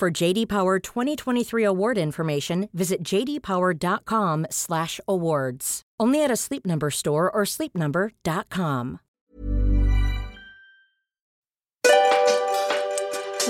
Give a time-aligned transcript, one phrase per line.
[0.00, 5.82] For JD Power 2023 award information, visit jdpower.com/awards.
[6.00, 9.00] Only at a Sleep Number store or sleepnumber.com.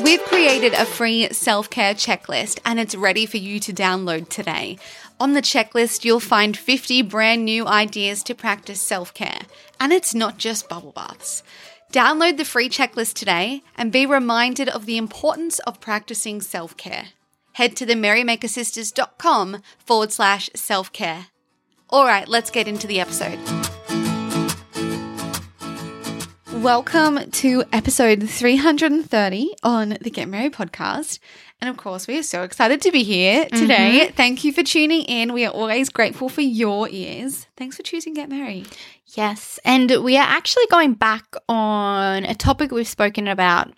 [0.02, 4.76] We've created a free self care checklist and it's ready for you to download today.
[5.20, 9.42] On the checklist, you'll find 50 brand new ideas to practice self care.
[9.78, 11.44] And it's not just bubble baths.
[11.92, 17.08] Download the free checklist today and be reminded of the importance of practicing self care.
[17.54, 21.26] Head to the merrymakersisters.com forward slash self care.
[21.88, 23.38] All right, let's get into the episode.
[26.60, 31.18] Welcome to episode 330 on the Get Merry podcast.
[31.58, 34.02] And of course, we are so excited to be here today.
[34.02, 34.12] Mm-hmm.
[34.14, 35.32] Thank you for tuning in.
[35.32, 37.46] We are always grateful for your ears.
[37.56, 38.66] Thanks for choosing Get Merry.
[39.06, 43.72] Yes, and we are actually going back on a topic we've spoken about.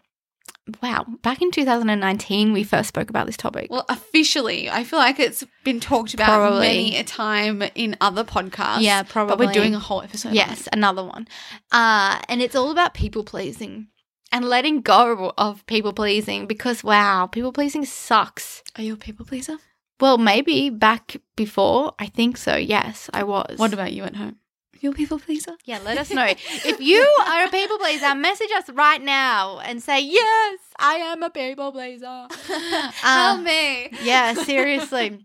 [0.80, 3.68] Wow, back in 2019, we first spoke about this topic.
[3.70, 6.60] Well, officially, I feel like it's been talked about Probably.
[6.60, 8.80] many a time in other podcasts.
[8.82, 9.36] Yeah, probably.
[9.36, 10.34] But we're doing a whole episode.
[10.34, 11.26] yes, another one.
[11.72, 13.88] Uh, and it's all about people pleasing
[14.30, 18.62] and letting go of people pleasing because, wow, people pleasing sucks.
[18.76, 19.58] Are you a people pleaser?
[20.00, 22.56] Well, maybe back before, I think so.
[22.56, 23.58] Yes, I was.
[23.58, 24.36] What about you at home?
[24.82, 25.52] You a people pleaser?
[25.64, 26.26] Yeah, let us know.
[26.26, 31.22] if you are a people pleaser, message us right now and say, Yes, I am
[31.22, 32.26] a people pleaser.
[32.94, 33.90] Help me.
[34.02, 35.24] Yeah, seriously.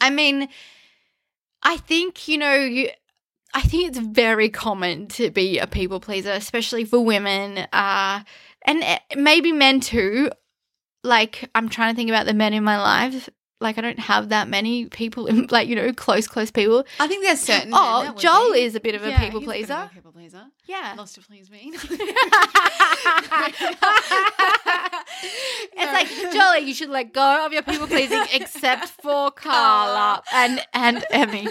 [0.00, 0.48] I mean,
[1.62, 2.88] I think, you know, you
[3.52, 8.22] I think it's very common to be a people pleaser, especially for women, uh
[8.62, 10.30] and eh, maybe men too.
[11.04, 13.28] Like I'm trying to think about the men in my life.
[13.62, 16.84] Like I don't have that many people in like, you know, close close people.
[17.00, 17.70] I think there's certain.
[17.72, 18.62] Oh, men Joel be.
[18.62, 19.88] is a bit of a Yeah, people he's a bit of pleaser.
[19.90, 20.44] a people pleaser.
[20.66, 20.94] Yeah.
[20.96, 21.72] Loves to please me.
[25.74, 30.60] It's like Joel, you should let go of your people pleasing, except for Carla and
[30.74, 31.48] and Emmy.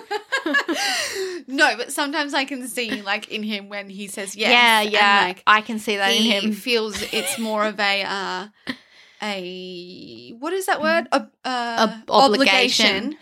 [1.47, 4.51] no, but sometimes I can see like in him when he says yes.
[4.51, 6.51] yeah, yeah, like, I can see that in him.
[6.53, 8.47] feels it's more of a uh,
[9.23, 11.07] a what is that word?
[11.11, 13.17] A, uh, A obligation.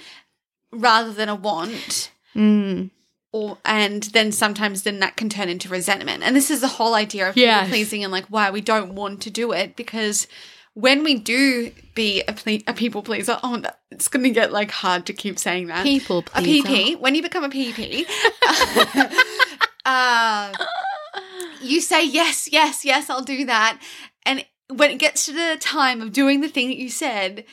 [0.72, 2.12] rather than a want.
[2.36, 2.90] Mm.
[3.32, 6.24] Or and then sometimes then that can turn into resentment.
[6.24, 7.62] And this is the whole idea of Yes.
[7.66, 10.28] people pleasing and like why we don't want to do it because
[10.74, 14.54] when we do be a, ple- a people pleaser, oh, that, it's going to get
[14.54, 15.84] like hard to keep saying that.
[15.84, 16.68] People pleaser.
[16.68, 16.72] a.
[16.72, 17.00] PP.
[17.00, 18.06] When you become a PP,
[19.86, 20.54] uh,
[21.62, 23.80] you say yes, yes, yes, I'll do that.
[24.70, 27.46] When it gets to the time of doing the thing that you said,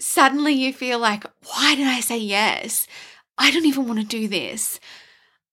[0.00, 2.86] suddenly you feel like, why did I say yes?
[3.38, 4.80] I don't even want to do this.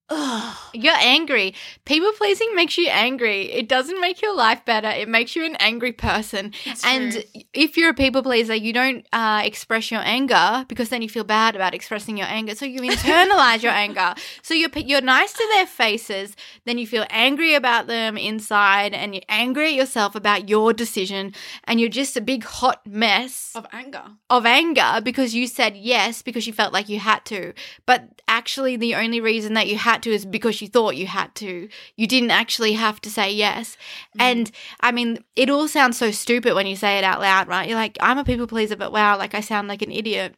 [0.09, 0.56] Ugh.
[0.73, 1.53] You're angry.
[1.85, 3.51] People pleasing makes you angry.
[3.51, 4.88] It doesn't make your life better.
[4.90, 6.53] It makes you an angry person.
[6.66, 7.23] It's and true.
[7.53, 11.25] if you're a people pleaser, you don't uh, express your anger because then you feel
[11.25, 12.56] bad about expressing your anger.
[12.56, 14.16] So you internalize your anger.
[14.44, 16.35] So you're you're nice to their faces,
[16.66, 21.34] then you feel angry about them inside, and you're angry at yourself about your decision,
[21.66, 24.03] and you're just a big hot mess Of anger.
[24.29, 27.53] of anger because you said yes because you felt like you had to.
[27.85, 31.33] But actually, the only reason that you had to is because you thought you had
[31.35, 31.69] to.
[31.95, 33.77] You didn't actually have to say yes.
[34.17, 34.21] Mm.
[34.21, 37.67] And I mean, it all sounds so stupid when you say it out loud, right?
[37.67, 40.35] You're like, I'm a people pleaser, but wow, like I sound like an idiot.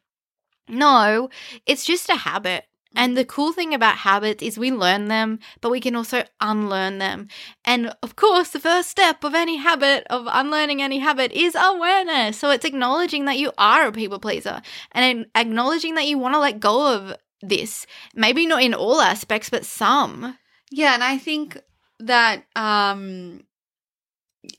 [0.67, 1.29] No,
[1.65, 2.65] it's just a habit.
[2.95, 3.01] Mm.
[3.01, 6.97] And the cool thing about habits is we learn them, but we can also unlearn
[6.97, 7.27] them.
[7.65, 12.37] And of course, the first step of any habit, of unlearning any habit, is awareness.
[12.37, 16.39] So it's acknowledging that you are a people pleaser and acknowledging that you want to
[16.39, 17.85] let go of this.
[18.15, 20.37] Maybe not in all aspects, but some.
[20.71, 21.57] Yeah, and I think
[21.99, 23.41] that um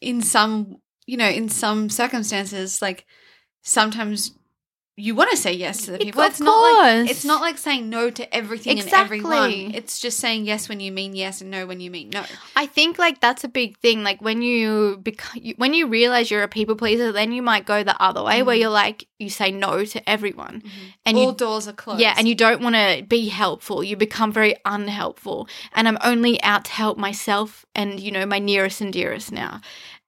[0.00, 3.06] in some, you know, in some circumstances like
[3.62, 4.32] sometimes
[4.96, 6.22] you want to say yes to the Of people.
[6.22, 6.60] It's not
[7.00, 9.18] like it's not like saying no to everything Exactly.
[9.18, 9.74] and everyone.
[9.74, 12.22] It's just saying yes when you mean yes and no when you mean no.
[12.54, 14.02] I think like that's a big thing.
[14.02, 17.82] Like when you become, when you realize you're a people pleaser, then you might go
[17.82, 18.60] the other way where Mhm.
[18.60, 20.62] you're like you say no to everyone,
[21.06, 22.00] and All you doors are closed.
[22.00, 23.82] yeah, and you don't want to be helpful.
[23.84, 28.38] You become very unhelpful, and I'm only out to help myself and you know my
[28.38, 29.60] nearest and dearest now.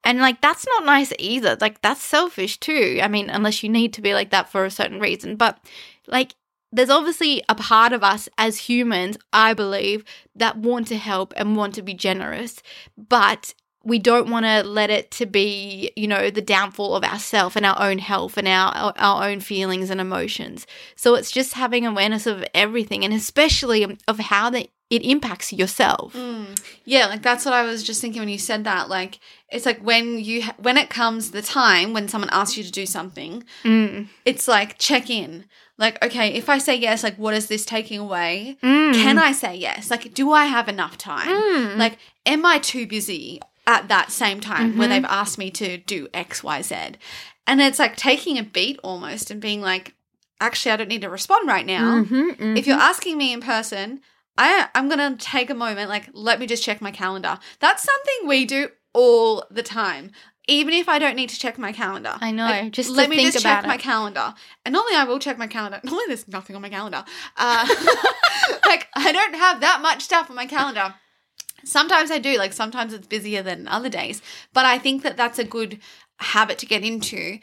[0.04, 1.56] And like that's not nice either.
[1.60, 2.98] Like that's selfish too.
[3.02, 5.36] I mean, unless you need to be like that for a certain reason.
[5.36, 5.58] But
[6.06, 6.34] like
[6.72, 10.04] there's obviously a part of us as humans, I believe,
[10.34, 12.62] that want to help and want to be generous.
[12.96, 13.54] But
[13.84, 17.66] we don't want to let it to be you know the downfall of ourself and
[17.66, 22.26] our own health and our our own feelings and emotions so it's just having awareness
[22.26, 26.46] of everything and especially of how that it impacts yourself Mm.
[26.84, 28.88] Yeah, like that's what I was just thinking when you said that.
[28.88, 29.18] Like,
[29.54, 32.70] it's like when you ha- when it comes the time when someone asks you to
[32.80, 34.08] do something, mm.
[34.24, 35.44] it's like check in.
[35.78, 38.56] Like, okay, if I say yes, like, what is this taking away?
[38.62, 38.92] Mm.
[39.02, 39.90] Can I say yes?
[39.90, 41.28] Like, do I have enough time?
[41.28, 41.76] Mm.
[41.78, 41.96] Like,
[42.26, 44.90] am I too busy at that same time where Mhm.
[44.90, 46.74] they've asked me to do X, Y, Z?
[47.46, 49.94] And it's like taking a beat almost and being like,
[50.40, 52.02] actually, I don't need to respond right now.
[52.04, 52.90] Mhm, If you're mhm.
[52.92, 54.00] asking me in person,
[54.36, 57.38] I I'm gonna take a moment, like let me just check my calendar.
[57.60, 60.12] That's something we do all the time.
[60.48, 62.16] Even if I don't need to check my calendar.
[62.20, 64.34] I know, Like, just to let me think just check about my calendar.
[64.64, 65.80] And normally I will check my calendar.
[65.84, 67.04] Normally there's nothing on my calendar.
[67.36, 67.64] Uh,
[68.66, 70.94] like I don't have that much stuff on my calendar.
[71.64, 74.20] Sometimes I do, like sometimes it's busier than other days.
[74.52, 75.78] But I think that that's a good
[76.18, 77.38] habit to get into.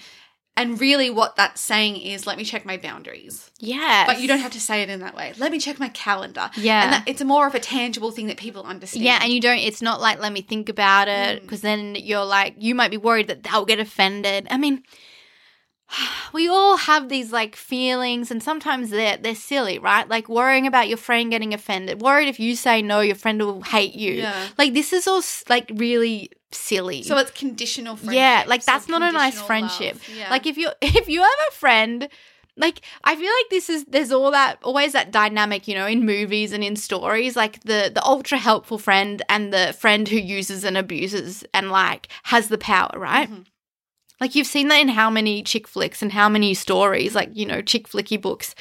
[0.62, 3.50] And really, what that's saying is, let me check my boundaries.
[3.60, 5.34] yeah But you don't have to say it in that way.
[5.38, 6.50] Let me check my calendar.
[6.56, 6.84] Yeah.
[6.84, 9.04] And that, it's a more of a tangible thing that people understand.
[9.06, 11.42] Yeah, and you don't, it's not like, let me think about it, Mm.
[11.42, 14.48] because then you're like, you might be worried that they'll get offended.
[14.50, 14.84] I mean,
[16.34, 20.08] we all have these like feelings, and sometimes they're, they're silly, right?
[20.08, 23.62] Like worrying about your friend getting offended, worried if you say no, your friend will
[23.62, 24.14] hate you.
[24.14, 24.48] Yeah.
[24.58, 27.04] Like, this is all like really silly.
[27.04, 28.16] So it's conditional friendship.
[28.16, 29.98] yeah, like that's not a nice friendship.
[30.16, 30.30] Yeah.
[30.30, 32.10] Like if you if you have a friend
[32.58, 36.06] like I feel like this is there's all that always that dynamic, you know, in
[36.06, 40.64] movies and in stories, like the the ultra helpful friend and the friend who uses
[40.64, 43.30] and abuses and like has the power, right?
[43.30, 43.46] Mhm.
[44.22, 47.46] Like you've seen that in how many chick flicks and how many stories, like, you
[47.46, 48.56] know, chick flicky books.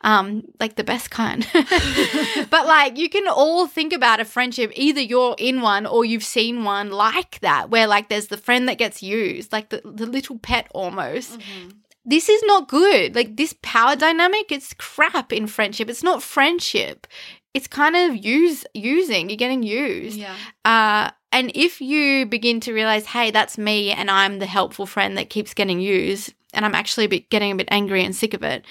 [0.00, 1.46] Um, like the best kind.
[2.50, 6.24] but like you can all think about a friendship, either you're in one or you've
[6.24, 10.04] seen one like that, where like there's the friend that gets used, like the, the
[10.04, 11.38] little pet almost.
[11.38, 11.76] Mhm.
[12.04, 13.14] This is not good.
[13.14, 15.88] Like this power dynamic, it's crap in friendship.
[15.88, 17.06] It's not friendship.
[17.54, 19.30] It's kind of use using.
[19.30, 20.18] You're getting used.
[20.18, 20.34] Yeah.
[20.66, 25.18] Uh, and if you begin to realize, hey, that's me, and I'm the helpful friend
[25.18, 28.34] that keeps getting used, and I'm actually a bit, getting a bit angry and sick
[28.34, 28.64] of it,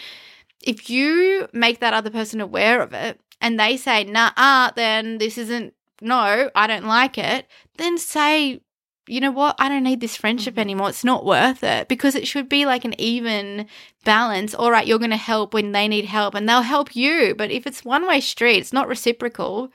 [0.62, 5.38] if you make that other person aware of it and they say, nah, then this
[5.38, 8.62] isn't, no, I don't like it, then say,
[9.06, 10.60] you know what, I don't need this friendship Mhm.
[10.62, 10.89] anymore.
[10.89, 13.68] It's not worth it because it should be like an even
[14.06, 14.56] balance.
[14.56, 17.36] All right, you're going to help when they need help and they'll help you.
[17.36, 19.69] But if it's one way street, it's not reciprocal.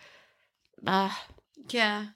[0.86, 1.10] Uh,
[1.68, 2.06] Yeah.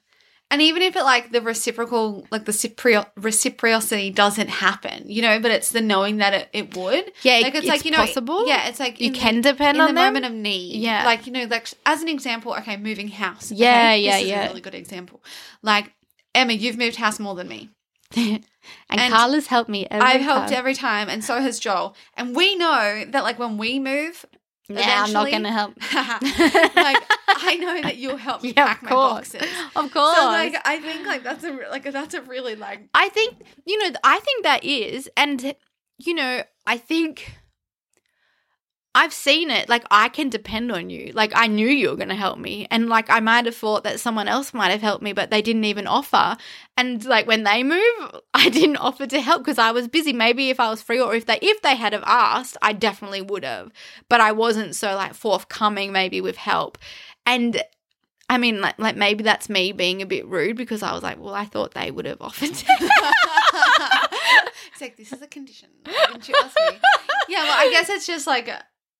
[0.53, 5.39] And even if it like the reciprocal, like the reciproc- reciprocity doesn't happen, you know,
[5.39, 7.11] but it's the knowing that it, it would.
[7.23, 8.47] yeah, Like it's, like you know, possible.
[8.47, 10.13] Yeah, it's like you in the- can depend in on the them.
[10.13, 10.79] moment of need.
[10.79, 11.05] Yeah.
[11.05, 13.51] Like, you know, like as an example, okay, moving house.
[13.51, 13.59] okay?
[13.61, 14.43] Yeah, yeah, this is yeah.
[14.45, 15.23] a really good example.
[15.63, 15.91] Like,
[16.35, 17.71] Emma, you've moved house more than me.
[18.15, 18.43] and,
[18.89, 19.87] And Carla's helped me.
[19.89, 21.95] Every I've helped every time, and so has Joel.
[22.15, 24.23] And we know that, like, when we move,
[24.69, 25.73] Nah, I'm not going to help.
[25.93, 29.31] like, I know that you'll help me Yeah, pack of my course.
[29.33, 29.51] boxes.
[29.75, 30.17] Of course.
[30.17, 33.77] So, like, I think like that's a like that's a really like I think, you
[33.77, 35.09] know, I think that is.
[35.17, 35.53] And,
[35.97, 37.37] you know, I think
[38.95, 39.69] I've seen it.
[39.69, 41.11] Like, I can depend on you.
[41.13, 42.67] Like, I knew you were going to help me.
[42.69, 45.41] And, like, I might have thought that someone else might have helped me, but they
[45.41, 46.37] didn't even offer.
[46.77, 47.81] And, like, when they move,
[48.35, 50.13] I didn't offer to help because I was busy.
[50.13, 53.23] Maybe if I was free or if they, if they had have asked, I definitely
[53.23, 53.71] would have.
[54.09, 56.77] But I wasn't so, like, forthcoming maybe with help.
[57.25, 57.63] And,
[58.29, 61.19] I mean, like, like maybe that's me being a bit rude because I was like,
[61.19, 62.49] well, I thought they would have offered.
[62.51, 62.63] it's
[64.81, 65.69] like this is a condition.
[65.83, 66.79] Why Didn't you ask me?
[67.29, 68.49] Yeah, well, I guess it's just like,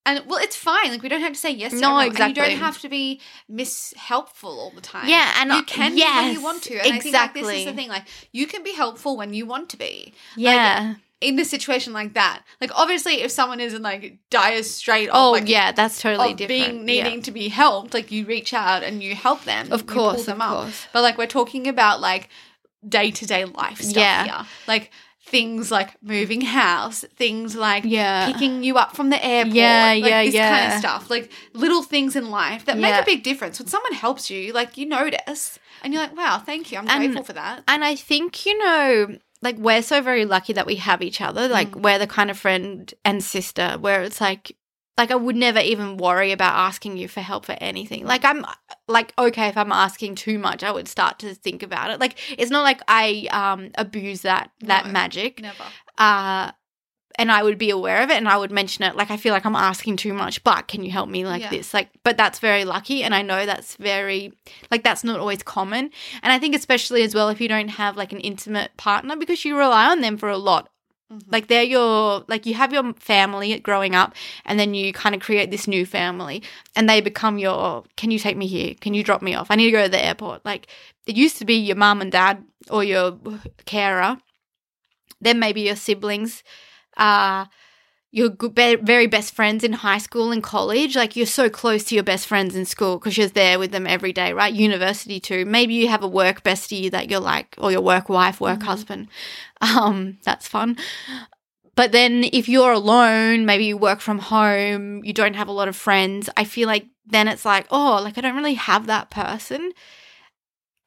[0.06, 0.90] and well, it's fine.
[0.92, 1.72] Like we don't have to say yes.
[1.72, 5.08] To No, everyone, and you don't have to be mishelpful all the time.
[5.08, 6.74] Yeah, and you can be when you want to.
[6.76, 7.66] And I think like this is exactly.
[7.66, 7.90] the thing.
[7.90, 10.14] Like you can be helpful when you want to be.
[10.36, 10.96] yeah.
[11.22, 15.16] In a situation like that, like obviously, if someone is in like dire straight, of,
[15.16, 16.50] oh, like, yeah, that's totally different.
[16.50, 19.72] being needing to be helped, like you reach out and you help them.
[19.72, 20.64] Of course, them of up.
[20.64, 20.86] course.
[20.92, 22.28] But like we're talking about like
[22.86, 24.26] day to day life stuff Yeah.
[24.26, 24.48] here.
[24.68, 24.92] Like
[25.26, 28.32] things like moving house, things like Yeah.
[28.32, 29.56] picking you up from the airport.
[29.56, 31.10] Yeah, like yeah, this kind of stuff.
[31.10, 33.58] Like little things in life that make a big difference.
[33.60, 36.78] When someone helps you, like you notice and you're like, wow, thank you.
[36.78, 37.64] I'm And- grateful for that.
[37.68, 41.48] And I think, you know, like we're so very lucky that we have each other.
[41.48, 41.82] Like Mm.
[41.82, 44.56] we're the kind of friend and sister where it's like
[44.98, 48.06] like I would never even worry about asking you for help for anything.
[48.06, 48.46] Like I'm
[48.88, 52.00] like okay if I'm asking too much, I would start to think about it.
[52.00, 55.42] Like it's not like I um abuse that that No, magic.
[55.42, 55.64] Never.
[55.98, 56.52] Uh
[57.20, 59.34] and I would be aware of it and I would mention it like I feel
[59.34, 61.50] like I'm asking too much, but can you help me like Yeah.
[61.50, 61.74] this?
[61.74, 64.34] Like but that's very lucky and I know that's very
[64.72, 65.92] like that's not always common.
[66.22, 69.44] And I think especially as well if you don't have like an intimate partner because
[69.46, 70.70] you rely on them for a lot
[71.14, 71.32] Mm-hmm.
[71.32, 74.16] like they're your like you have your family growing up
[74.46, 76.42] and then you kind of create this new family
[76.76, 78.74] and they become your can you take me here?
[78.82, 79.48] Can you drop me off?
[79.52, 80.44] I need to go to the airport.
[80.44, 80.68] Like
[81.06, 83.20] it used to be your mum and dad or your
[83.66, 84.18] carer
[85.22, 86.44] then maybe your siblings
[86.98, 87.46] uh
[88.14, 91.84] your good, be- very best friends in high school and college like you're so close
[91.84, 94.54] to your best friends in school because you're there with them every day right?
[94.54, 95.46] University too.
[95.46, 99.10] Maybe you have a work bestie that you're like or your work wife work husband.
[99.62, 100.78] Um that's fun.
[101.76, 105.68] But then if you're alone maybe you work from home you don't have a lot
[105.70, 109.10] of friends i feel like then it's like oh like i don't really have that
[109.10, 109.72] person.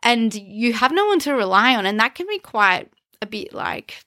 [0.03, 2.89] And you have no one to rely on and that can be quite
[3.21, 4.05] a bit like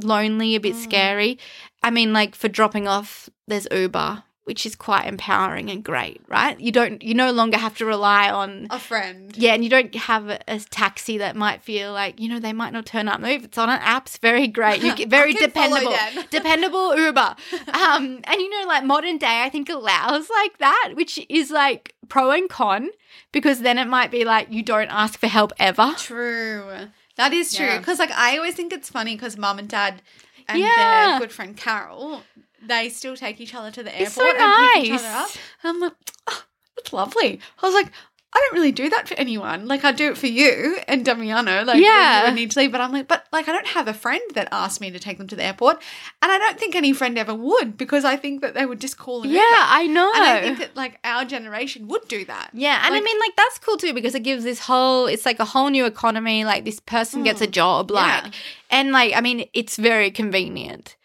[0.00, 0.82] lonely a bit Mm.
[0.82, 1.38] scary
[1.82, 6.58] i mean like for dropping off there's uber which is quite empowering and great right
[6.58, 9.36] you don't you no longer have to rely on A friend.
[9.36, 12.52] yeah, and you don't have a, a taxi that might feel like you know they
[12.52, 13.20] might not turn up.
[13.20, 14.82] No, if it's on an app, it's very great.
[14.82, 17.36] You get very I can follow dependable, dependable Uber.
[17.72, 21.94] Um, and you know, like modern day, I think allows like that, which is like
[22.08, 22.90] pro and con
[23.30, 25.94] because then it might be like you don't ask for help ever.
[25.98, 26.88] True.
[27.16, 27.66] That is true.
[27.66, 27.78] Yeah.
[27.78, 30.02] Because like I always think it's funny because mum and dad
[30.48, 31.06] and Yeah.
[31.10, 32.22] their good friend Carol,
[32.62, 35.30] they still take each other to the airport It's so and pick each other up.
[35.62, 35.92] And I'm like,
[36.28, 36.44] oh,
[36.76, 37.40] that's lovely.
[37.62, 37.92] I was like,
[38.34, 39.66] I don't really do that for anyone.
[39.68, 41.64] Like I do it for you and Damiano.
[41.64, 42.24] Like Yeah.
[42.24, 42.72] when you need to leave.
[42.72, 45.18] But I'm like, but like I don't have a friend that asked me to take
[45.18, 45.82] them to the airport,
[46.22, 48.96] and I don't think any friend ever would because I think that they would just
[48.96, 49.56] call an Yeah, Uber.
[49.58, 50.10] I know.
[50.14, 52.50] And I think that like our generation would do that.
[52.54, 55.06] Yeah, and I mean, like that's cool too because it gives this whole.
[55.06, 56.44] It's like a whole new economy.
[56.46, 57.90] Like this person gets a job.
[57.90, 58.26] Like, Mm.
[58.26, 58.30] Yeah.
[58.70, 60.96] and like I mean, it's very convenient.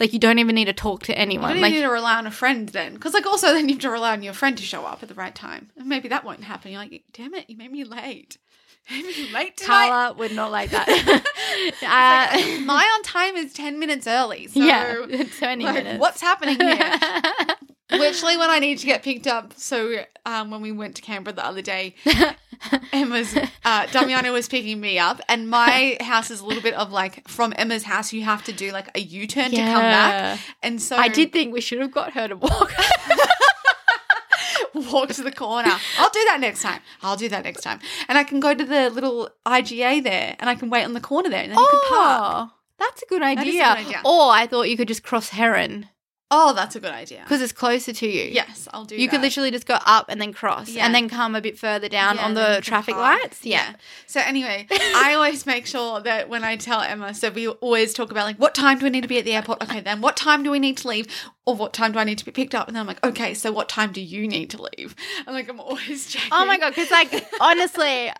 [0.00, 1.52] Like you don't even need to talk to You anyone.
[1.52, 3.82] don't like need to rely on a friend then, because like also then you have
[3.82, 6.24] to rely on your friend to show up at the right time, and maybe that
[6.24, 6.72] won't happen.
[6.72, 8.38] You're like, damn it, you made me late.
[8.88, 9.88] You made me late tonight.
[9.90, 10.88] Carla would not like that.
[11.84, 14.48] Uh, like, my on time is ten minutes early.
[14.48, 14.94] So yeah,
[15.38, 16.00] twenty like, minutes.
[16.00, 16.98] what's happening here?
[17.92, 19.54] Literally, when I need to get picked up.
[19.56, 21.94] So um, when we went to Canberra the other day,
[22.92, 26.92] Emma's uh, Damiano was picking me up, and my house is a little bit of
[26.92, 28.12] like from Emma's house.
[28.12, 31.32] You have to do like a U turn to come back, and so I did
[31.32, 32.72] think we should have got her to walk.
[34.74, 35.72] walk to the corner.
[35.98, 36.80] I'll do that next time.
[37.02, 37.80] I'll do that next time.
[38.08, 41.00] And I can go to the little IGA there and I can wait on the
[41.00, 42.22] corner there and then you can park.
[42.22, 44.00] oh, that's a good is a good idea.
[44.04, 45.88] Or I thought you could just cross Heron
[46.34, 47.20] Oh, that's a good idea.
[47.24, 48.22] because it's closer to you.
[48.24, 49.10] Yes, I'll do You that.
[49.10, 50.86] could literally just go up and then cross Yeah.
[50.86, 53.20] and then come a bit further down Yeah, on and then you the traffic park.
[53.22, 53.44] lights.
[53.44, 53.74] Yeah.
[54.06, 58.10] So anyway, I always make sure that when I tell Emma, so we always talk
[58.10, 59.62] about like what time do we need to be at the airport?
[59.62, 61.06] Okay, then what time do we need to leave?
[61.44, 62.66] Or what time do I need to be picked up?
[62.68, 64.94] And then I'm like, okay, so what time do you need to leave?
[65.26, 66.30] I'm like I'm always checking.
[66.32, 68.10] Oh my god, because like honestly,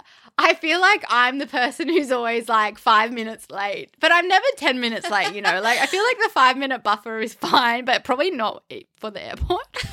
[0.43, 4.45] I feel like I'm the person who's always like five minutes late, but I'm never
[4.57, 5.35] ten minutes late.
[5.35, 8.65] You know, like I feel like the five minute buffer is fine, but probably not
[8.97, 9.67] for the airport.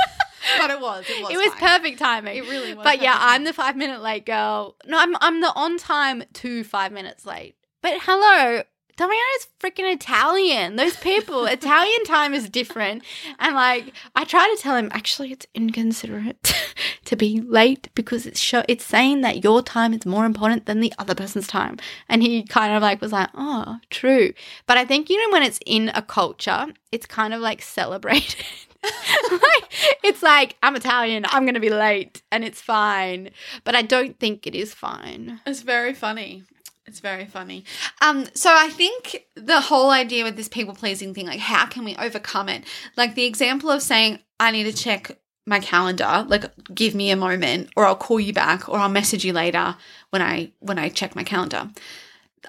[0.58, 1.06] But it was.
[1.08, 1.32] It was.
[1.32, 2.38] it was perfect timing.
[2.38, 4.77] It really was But yeah, I'm the five minute late girl.
[4.86, 7.56] No, I'm I'm the on time to five minutes late.
[7.82, 8.63] But hello.
[9.00, 10.75] Damiano's freaking Italian.
[10.75, 13.01] Those people, Italian time is different.
[13.39, 16.53] And like, I try to tell him, actually, it's inconsiderate
[17.06, 20.82] to be late because it's show, it's saying that your time is more important than
[20.82, 21.77] the other person's time.
[22.10, 24.34] And he kind of like was like, oh, true.
[24.68, 28.44] But I think you know when it's in a culture, it's kind of like celebrated.
[29.32, 33.29] like, it's like I'm Italian, I'm gonna be late, and it's fine.
[33.63, 35.39] But I don't think it is fine.
[35.46, 36.44] It's very funny.
[36.89, 37.65] It's very funny.
[38.01, 41.86] Um, so I think the whole idea with this people pleasing thing, like how can
[41.86, 42.63] we overcome it?
[42.98, 47.15] Like the example of saying, I need to check my calendar, like give me a
[47.15, 49.75] moment, or I'll call you back, or I'll message you later
[50.10, 51.69] when I when I check my calendar.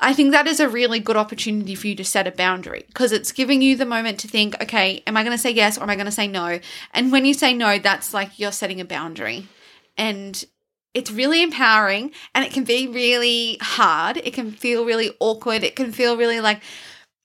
[0.00, 3.12] I think that is a really good opportunity for you to set a boundary because
[3.12, 5.82] it's giving you the moment to think, okay, am I going to say yes or
[5.82, 6.60] am I going to say no?
[6.94, 9.48] And when you say no, that's like you're setting a boundary.
[9.98, 10.42] And
[10.94, 14.16] it's really empowering and it can be really hard.
[14.18, 15.62] It can feel really awkward.
[15.62, 16.62] It can feel really like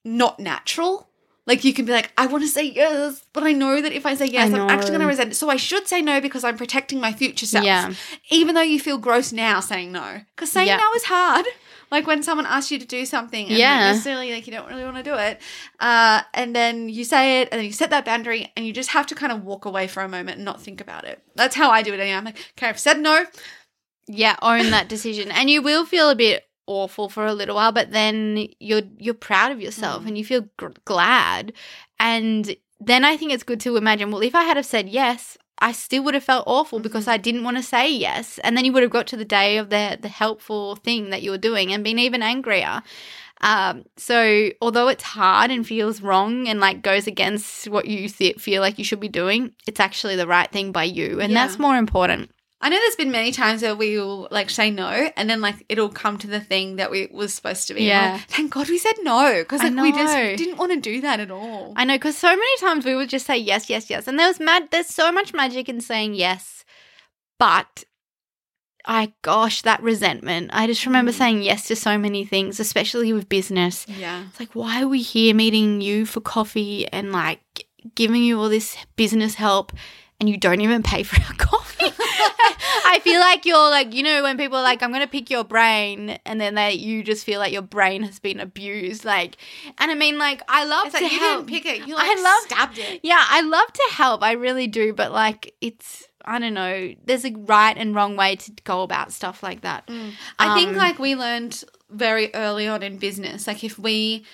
[0.04, 1.10] not natural.
[1.48, 4.06] Like you can be like, I want to say yes, but I know that if
[4.06, 5.36] I say yes, I I'm actually going to resent it.
[5.36, 7.64] So I should say no because I'm protecting my future self.
[7.64, 7.94] Yeah.
[8.32, 10.22] Even though you feel gross now saying no.
[10.36, 10.78] Because saying Yeah.
[10.78, 11.46] no is hard.
[11.92, 13.92] Like when someone asks you to do something, and Yeah.
[13.92, 15.40] necessarily like you don't really want to do it,
[15.80, 18.90] uh, and then you say it, and then you set that boundary, and you just
[18.92, 21.22] have to kind of walk away for a moment and not think about it.
[21.36, 22.00] That's how I do it.
[22.00, 22.16] Anyway.
[22.18, 23.26] I'm like, okay, I've said no.
[24.08, 25.32] Yeah, own that decision.
[25.32, 29.14] And you will feel a bit awful for a little while, but then you're you're
[29.14, 30.08] proud of yourself Mm.
[30.08, 31.54] and you feel gr- glad.
[32.00, 35.38] And then I think it's good to imagine, well, if I had have said yes,
[35.60, 37.12] I still would have felt awful because Mm-hmm.
[37.12, 38.40] I didn't want to say yes.
[38.40, 41.22] And then you would have got to the day of the the helpful thing that
[41.24, 42.82] you were doing and been even angrier.
[43.42, 48.62] Um, so although it's hard and feels wrong and like goes against what you feel
[48.62, 51.46] like you should be doing, it's actually the right thing by you, and Yeah.
[51.46, 52.32] that's more important.
[52.66, 55.64] I know there's been many times where we will like say no, and then like
[55.70, 57.84] it'll come to the thing that we was supposed to be.
[57.84, 58.14] Yeah.
[58.14, 61.20] Like, Thank God we said no because like we just didn't want to do that
[61.20, 61.74] at all.
[61.76, 64.28] I know because so many times we would just say yes, yes, yes, and there
[64.28, 64.70] was mad.
[64.72, 66.66] There's so much magic in saying yes,
[67.38, 67.84] but
[68.88, 70.52] I gosh, that resentment.
[70.54, 71.16] I just remember Mm.
[71.18, 73.86] saying yes to so many things, especially with business.
[73.88, 74.26] yeah.
[74.30, 78.50] It's like, why are we here meeting you for coffee and like giving you all
[78.50, 79.72] this business help
[80.20, 81.86] and you don't even pay for our coffee?
[82.88, 85.30] I feel like you're like, you know, when people are like, I'm going to pick
[85.30, 89.04] your brain and then they, you just feel like your brain has been abused.
[89.06, 89.38] Like,
[89.78, 91.48] and I mean, like, I love It's to like you help.
[91.48, 91.88] didn't pick it.
[91.88, 93.00] You like I love stabbed it.
[93.04, 94.24] Yeah, I love to help.
[94.24, 94.94] I really do.
[94.94, 99.12] But like, it's, I don't know, there's a right and wrong way to go about
[99.12, 99.90] stuff like that.
[100.40, 104.26] I think Um, like we learned very early on in business, like if we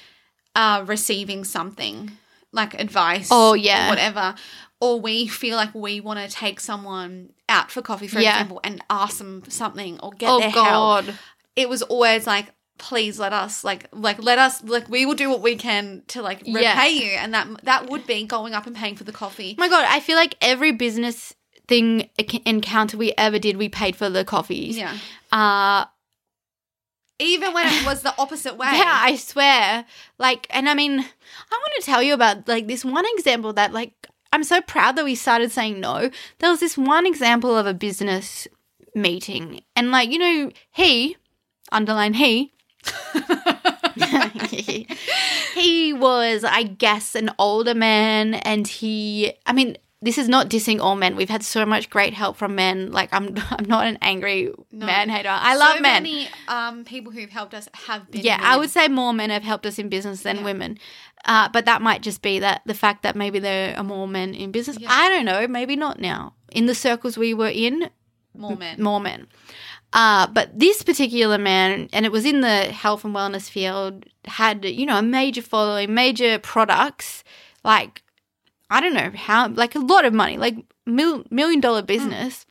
[0.56, 2.12] are receiving something
[2.52, 3.90] like advice, Oh, or yeah.
[3.90, 4.36] whatever,
[4.82, 8.32] or we feel like we want to take someone out for coffee, for Yeah.
[8.32, 11.16] example, and ask them something or get Oh, their help, God.
[11.56, 12.48] it was always like.
[12.78, 16.24] Please let us like like let us like we will do what we can to
[16.24, 16.86] like repay Yeah.
[16.88, 19.56] you, and that that would be going up and paying for the coffee.
[19.56, 21.36] Oh my God, I feel like every business
[21.68, 22.10] thing
[22.44, 24.76] encounter we ever did, we paid for the coffees.
[24.80, 24.98] Yeah,
[25.32, 25.86] Uh,
[27.20, 28.68] even when it was the opposite way.
[28.74, 29.86] Yeah, I swear.
[30.18, 33.74] Like, and I mean, I want to tell you about like this one example that
[33.74, 36.10] like I'm so proud that we started saying no.
[36.40, 38.48] There was this one example of a business
[38.96, 41.18] meeting, and like you know, he
[41.72, 42.52] underline he.
[45.54, 49.34] he was, I guess, an older man, and he.
[49.46, 51.16] I mean, this is not dissing all men.
[51.16, 52.92] We've had so much great help from men.
[52.92, 54.86] Like, I'm, I'm not an angry No.
[54.86, 55.30] man hater.
[55.32, 56.04] I love men.
[56.04, 56.10] so.
[56.10, 58.22] Many um, people who've helped us have been.
[58.22, 60.44] Yeah, I would say more men have helped us in business than Yeah.
[60.44, 60.80] women.
[61.26, 64.34] Uh, but that might just be that the fact that maybe there are more men
[64.34, 64.78] in business.
[64.80, 64.90] Yeah.
[64.92, 65.48] I don't know.
[65.48, 66.34] Maybe not now.
[66.52, 67.90] In the circles we were in,
[68.36, 68.82] more men.
[68.82, 69.28] more men.
[69.94, 74.64] Uh, but this particular man, and it was in the health and wellness field, had
[74.64, 77.24] you know a major following, major products,
[77.64, 78.02] like
[78.70, 80.56] I don't know how, like a lot of money, like
[80.86, 82.46] mil- million dollar business.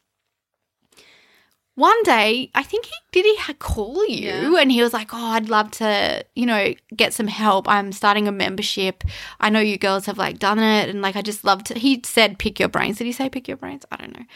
[1.81, 4.61] One day, I think he did he call you, Yeah.
[4.61, 7.67] and he was like, "Oh, I'd love to, you know, get some help.
[7.69, 9.03] I'm starting a membership.
[9.41, 12.03] I know you girls have like done it, and like I just love to." He
[12.05, 13.85] said, "Pick your brains." Did he say pick your brains?
[13.91, 14.27] I don't know.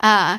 [0.00, 0.38] Uh,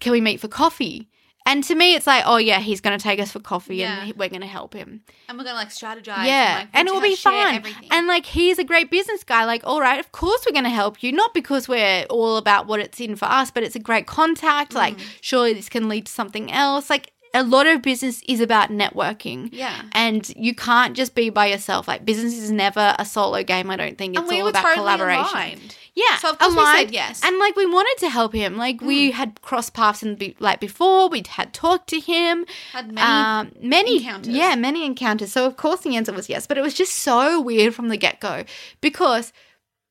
[0.00, 1.08] can we meet for coffee?
[1.48, 4.02] And to me, it's like, oh yeah, he's going to take us for coffee, Yeah.
[4.04, 5.00] and we're going to help him.
[5.28, 6.24] and we're gonna like strategize.
[6.26, 7.54] yeah, and, like, and it will be fun.
[7.56, 7.88] Everything.
[7.90, 9.44] And like, he's a great business guy.
[9.46, 12.66] Like, all right, of course we're going to help you, not because we're all about
[12.66, 14.74] what it's in for us, but it's a great contact.
[14.74, 15.02] Like, Mm.
[15.22, 16.88] surely this can lead to something else.
[16.90, 19.50] Like, a lot of business is about networking.
[19.52, 19.82] yeah.
[19.92, 21.86] And you can't just be by yourself.
[21.88, 23.70] Like business is never a solo game.
[23.70, 25.24] I don't think it's and we all were about totally collaboration.
[25.36, 25.76] aligned.
[25.94, 27.20] Yeah, So of course we said yes.
[27.24, 28.56] and like we wanted to help him.
[28.56, 31.08] Like we had crossed paths in be- like before.
[31.08, 32.46] We'd had talked to him.
[32.72, 34.32] Had many um, many encounters.
[34.32, 35.32] Yeah, many encounters.
[35.32, 36.46] So of course the answer was yes.
[36.46, 38.44] But it was just so weird from the get go
[38.80, 39.32] because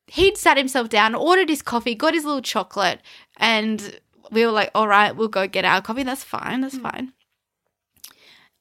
[0.06, 3.00] he'd sat himself down, ordered his coffee, got his little chocolate,
[3.36, 6.04] and we were like, "All right, we'll go get our coffee.
[6.04, 6.62] That's fine.
[6.62, 7.12] That's fine."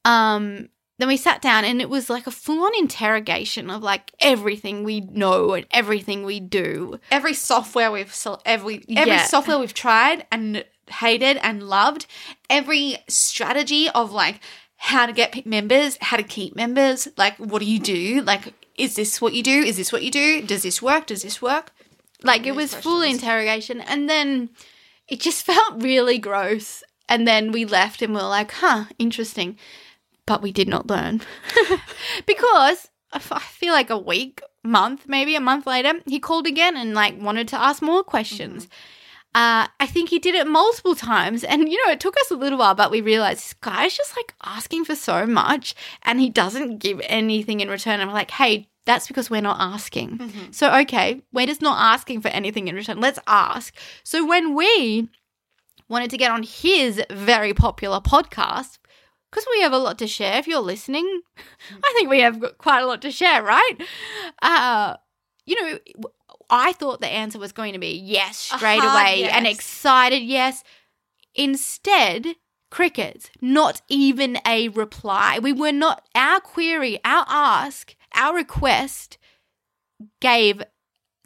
[0.08, 0.70] Um.
[1.00, 4.84] Then we sat down and it was like a full on interrogation of like everything
[4.84, 7.00] we know and everything we do.
[7.12, 8.12] every software we've
[8.46, 9.26] every every Yeah.
[9.26, 12.08] software we've tried and hated and loved,
[12.50, 14.40] every strategy of like
[14.78, 18.24] how to get members, how to keep members, like what do you do?
[18.24, 19.60] Like is this what you do?
[19.70, 20.42] Is this what you do?
[20.42, 21.06] Does this work?
[21.06, 21.74] Does this work?
[22.24, 23.82] Like it was full interrogation.
[23.82, 24.50] And then
[25.08, 26.84] it just felt really gross.
[27.08, 29.58] And then we left and we are like, huh, interesting.
[30.28, 31.22] But we did not learn.
[32.28, 36.94] because I feel like a week, month, maybe a month later, he called again and
[36.94, 38.68] like wanted to ask more questions.
[39.34, 41.44] Uh, I think he did it multiple times.
[41.44, 43.96] And, you know, it took us a little while, but we realized this guy is
[43.96, 48.00] just like asking for so much and he doesn't give anything in return.
[48.00, 50.18] And we're like, hey, that's because we're not asking.
[50.52, 53.00] So, okay, we're just not asking for anything in return.
[53.00, 53.76] Let's ask.
[54.04, 55.10] So, when we
[55.90, 58.78] wanted to get on his very popular podcast,
[59.32, 60.38] because we have a lot to share.
[60.38, 63.74] If you're listening, I think we have got quite a lot to share, right?
[64.42, 64.96] Uh,
[65.46, 65.80] you know,
[66.50, 69.56] I thought the answer was going to be yes straight away, an yes.
[69.56, 70.64] excited yes.
[71.36, 72.36] Instead,
[72.72, 75.40] crickets, not even a reply.
[75.40, 79.18] We were not, our query, our ask, our request
[80.20, 80.64] gave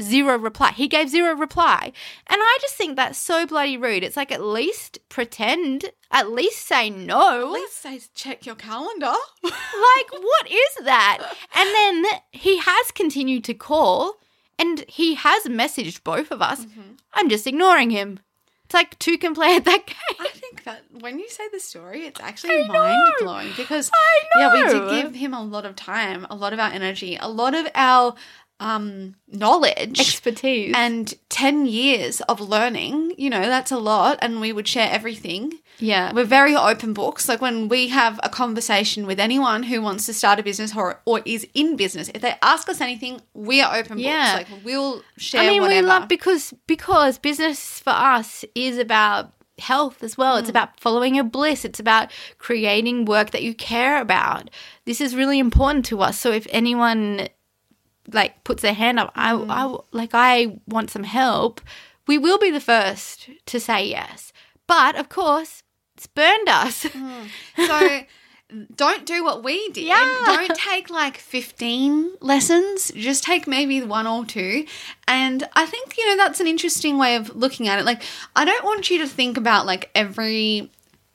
[0.01, 0.71] zero reply.
[0.71, 1.91] He gave zero reply.
[2.27, 4.03] And I just think that's so bloody rude.
[4.03, 7.47] It's like at least pretend, at least say no.
[7.47, 9.13] At least say check your calendar.
[9.43, 11.35] like, what is that?
[11.55, 14.17] And then he has continued to call
[14.57, 16.65] and he has messaged both of us.
[16.65, 16.81] Mm-hmm.
[17.13, 18.19] I'm just ignoring him.
[18.71, 20.17] It's like two can play at that game.
[20.17, 23.91] I think that when you say the story, it's actually mind blowing because
[24.37, 27.27] yeah, we did give him a lot of time, a lot of our energy, a
[27.27, 28.15] lot of our
[28.61, 29.99] um, knowledge.
[29.99, 30.73] Expertise.
[30.77, 34.19] and 10 years of learning, you know, that's a lot.
[34.21, 35.53] And we would share everything.
[35.79, 36.13] yeah.
[36.13, 37.27] We're very open books.
[37.27, 41.01] Like when we have a conversation with anyone who wants to start a business or,
[41.05, 44.37] or is in business, if they ask us anything, we are open Yeah.
[44.37, 44.51] books.
[44.51, 45.81] Like we'll share I mean, whatever.
[45.81, 50.37] we love because because business for us is about health as well.
[50.37, 50.55] It's Mm.
[50.57, 51.65] about following your bliss.
[51.65, 54.49] It's about creating work that you care about.
[54.85, 56.19] This is really important to us.
[56.19, 57.27] So if anyone
[58.11, 59.49] like puts their hand up, I, Mm.
[59.49, 61.61] I like I want some help.
[62.07, 64.33] We will be the first to say yes.
[64.67, 65.63] But of course,
[65.95, 66.87] it's burned us.
[67.55, 68.01] so
[68.75, 69.85] don't do what we did.
[69.85, 70.23] Yeah.
[70.25, 72.91] Don't take like 15 lessons.
[72.95, 74.65] Just take maybe one or two.
[75.07, 77.85] And I think, you know, that's an interesting way of looking at it.
[77.85, 78.03] Like,
[78.35, 80.69] I don't want you to think about like every,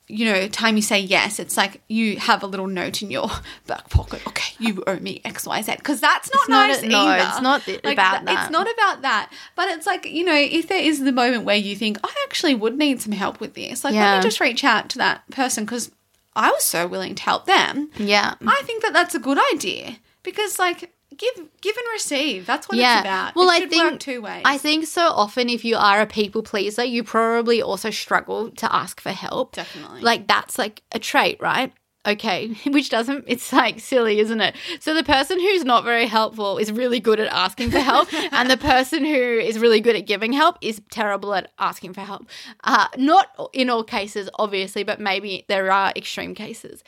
[0.08, 3.28] you know, time you say yes, it's like you have a little note in your
[3.66, 4.24] back pocket.
[4.26, 5.74] Okay, you owe me X, Y, Z.
[5.78, 8.42] Because that's not It's not nice a- no, it's not th- Like, about th- that.
[8.44, 9.32] It's not about that.
[9.56, 12.54] But it's like, you know, if there is the moment where you think, I actually
[12.54, 15.64] would need some help with this, like, let me just reach out to that person
[15.64, 15.90] because
[16.34, 17.90] I was so willing to help them.
[17.96, 18.34] yeah.
[18.46, 22.46] I think that that's a good idea because, like, give give and receive.
[22.46, 22.98] That's what Yeah.
[22.98, 23.35] it's about.
[23.37, 24.42] Well, it I think- work two ways.
[24.44, 28.74] I think so often if you are a people pleaser, you probably also struggle to
[28.74, 29.52] ask for help.
[29.57, 30.00] Definitely.
[30.02, 31.72] Like that's like a trait, right?
[32.09, 34.55] Okay, which doesn't, it's like silly, isn't it?
[34.79, 38.48] So the person who's not very helpful is really good at asking for help, and
[38.48, 42.29] the person who is really good at giving help is terrible at asking for help.
[42.62, 46.85] Uh, not in all cases, obviously, but maybe there are extreme cases.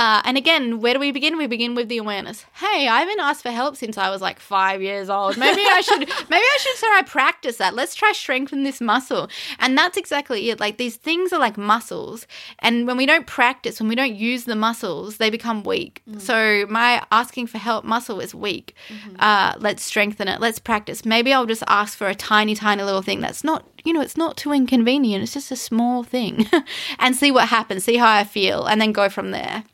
[0.00, 1.36] Uh, and again, where do we begin?
[1.36, 2.46] We begin with the awareness.
[2.54, 5.36] Hey, I haven't asked for help since I was like five years old.
[5.36, 5.98] Maybe I should,
[6.30, 7.74] maybe I should try practice that.
[7.74, 9.28] Let's try strengthen this muscle.
[9.58, 10.58] And that's exactly it.
[10.58, 12.26] Like these things are like muscles,
[12.60, 16.02] and when we don't practice, when we don't use the muscles, they become weak.
[16.18, 18.74] So my asking for help muscle is weak.
[19.18, 20.40] Uh, let's strengthen it.
[20.40, 21.04] Let's practice.
[21.04, 24.16] Maybe I'll just ask for a tiny, tiny little thing that's not you know, it's
[24.16, 25.22] not too inconvenient.
[25.22, 26.46] It's just a small thing.
[26.98, 29.64] and see what happens, see how I feel, and then go from there.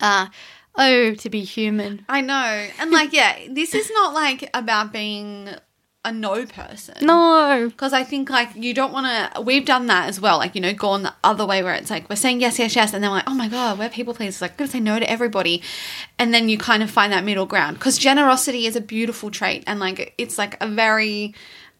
[0.00, 0.26] Uh,
[0.76, 2.04] oh, to be human.
[2.08, 2.68] I know.
[2.78, 5.48] And, like, yeah, this is not like about being
[6.04, 6.94] a no person.
[7.02, 7.68] No.
[7.68, 9.40] Because I think, like, you don't want to.
[9.40, 10.38] We've done that as well.
[10.38, 12.92] Like, you know, gone the other way where it's like, we're saying yes, yes, yes.
[12.92, 14.40] And then we're like, oh my God, we're people pleasers.
[14.40, 15.62] Like, I'm going to say no to everybody.
[16.18, 17.78] And then you kind of find that middle ground.
[17.78, 19.64] Because generosity is a beautiful trait.
[19.66, 21.34] And, like, it's like a very.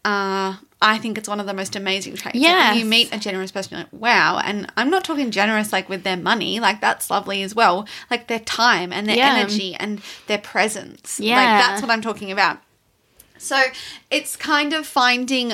[0.05, 2.37] Uh, I think it's one of the most amazing traits.
[2.69, 4.39] Like, you meet a generous person, you're like, wow.
[4.43, 7.85] And I'm not talking generous like with their money, like that's lovely as well.
[8.09, 9.35] Like their time and their Yeah.
[9.35, 11.19] energy and their presence.
[11.19, 11.35] Yeah.
[11.35, 12.59] Like that's what I'm talking about.
[13.37, 13.61] So
[14.09, 15.53] it's kind of finding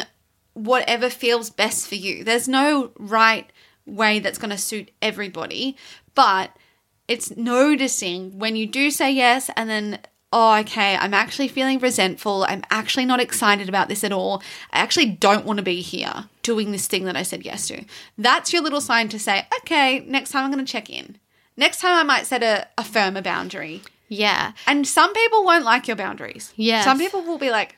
[0.54, 2.24] whatever feels best for you.
[2.24, 3.52] There's no right
[3.86, 5.76] way that's going to suit everybody,
[6.14, 6.52] but
[7.08, 10.00] it's noticing when you do say yes and then
[10.38, 12.46] oh okay i'm actually feeling resentful.
[12.52, 14.34] I'm actually not excited about this at all.
[14.76, 17.78] I actually don't want to be here doing this thing that i said yes to.
[18.28, 21.18] That's your little sign to say okay next time i'm going to check in.
[21.58, 23.82] Next time i might set a, a firmer boundary.
[24.08, 24.52] Yeah.
[24.68, 26.54] and some people won't like your boundaries.
[26.56, 26.84] Yeah.
[26.84, 27.78] some people will be like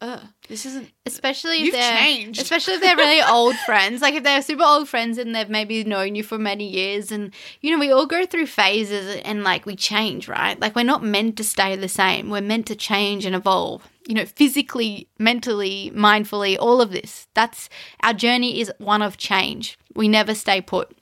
[0.00, 0.20] uh
[0.52, 2.42] this isn't Especially if You've they're changed.
[2.42, 4.02] especially if they're really old friends.
[4.02, 7.32] Like if they're super old friends and they've maybe known you for many years and
[7.62, 10.60] you know, we all go through phases and like we change, right?
[10.60, 12.28] Like we're not meant to stay the same.
[12.28, 13.88] We're meant to change and evolve.
[14.06, 17.28] You know, physically, mentally, mindfully, all of this.
[17.32, 17.70] That's
[18.02, 19.78] our journey is one of change.
[19.94, 20.94] We never stay put.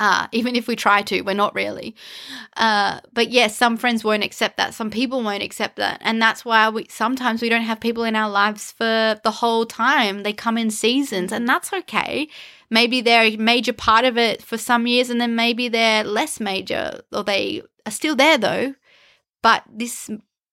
[0.00, 1.94] Uh, even if we try to, we're not really.
[2.56, 4.72] Uh, but yes, some friends won't accept that.
[4.72, 8.16] Some people won't accept that, and that's why we sometimes we don't have people in
[8.16, 10.22] our lives for the whole time.
[10.22, 12.28] They come in seasons, and that's okay.
[12.70, 16.40] Maybe they're a major part of it for some years, and then maybe they're less
[16.40, 18.74] major, or they are still there though.
[19.42, 20.08] But this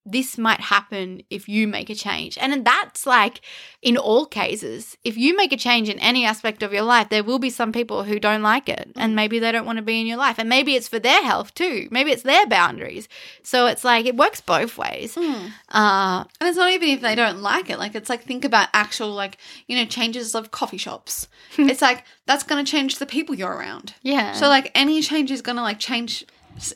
[0.09, 2.37] this might happen if you make a change.
[2.39, 3.41] And that's like
[3.81, 4.97] in all cases.
[5.03, 7.71] If you make a change in any aspect of your life, there will be some
[7.71, 10.39] people who don't like it and maybe they don't want to be in your life.
[10.39, 11.87] And maybe it's for their health too.
[11.91, 13.09] Maybe it's their boundaries.
[13.43, 15.15] So it's like it works both ways.
[15.15, 15.47] Hmm.
[15.69, 17.77] Uh And it's not even if they don't like it.
[17.79, 21.27] Like it's like think about actual like you know changes of coffee shops.
[21.57, 23.93] it's like that's going to change the people you're around.
[24.03, 24.33] yeah.
[24.33, 26.25] So like any change is going to like change.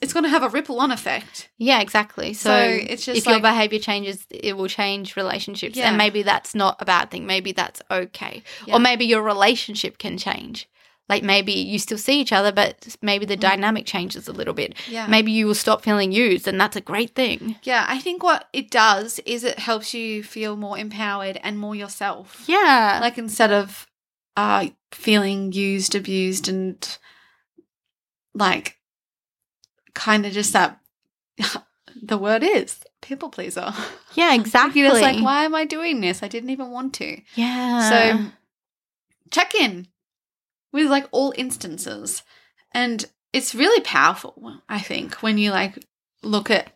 [0.01, 1.49] It's going to have a ripple on effect.
[1.57, 2.33] Yeah, exactly.
[2.33, 5.75] So, So it's just if your behavior changes, it will change relationships.
[5.75, 5.89] Yeah.
[5.89, 7.25] And maybe that's not a bad thing.
[7.25, 8.43] Maybe that's okay.
[8.65, 8.75] Yeah.
[8.75, 10.67] Or maybe your relationship can change.
[11.09, 14.75] Like maybe you still see each other, but maybe the dynamic changes a little bit.
[14.87, 15.07] Yeah.
[15.07, 17.57] Maybe you will stop feeling used, and that's a great thing.
[17.63, 21.75] Yeah, I think what it does is it helps you feel more empowered and more
[21.75, 22.45] yourself.
[22.47, 22.99] Yeah.
[23.01, 23.87] Like instead of
[24.37, 26.97] uh feeling used, abused and
[28.33, 28.77] like
[29.93, 30.79] kind of just that
[32.01, 33.73] the word is people pleaser.
[34.13, 34.81] yeah, exactly.
[34.81, 36.23] Just like, why am I doing this?
[36.23, 37.21] I didn't even want to.
[37.35, 37.89] Yeah.
[37.89, 38.31] So
[39.31, 39.87] check in
[40.71, 42.23] with like all instances.
[42.73, 45.77] And it's really powerful, I think, when you like
[46.23, 46.71] look at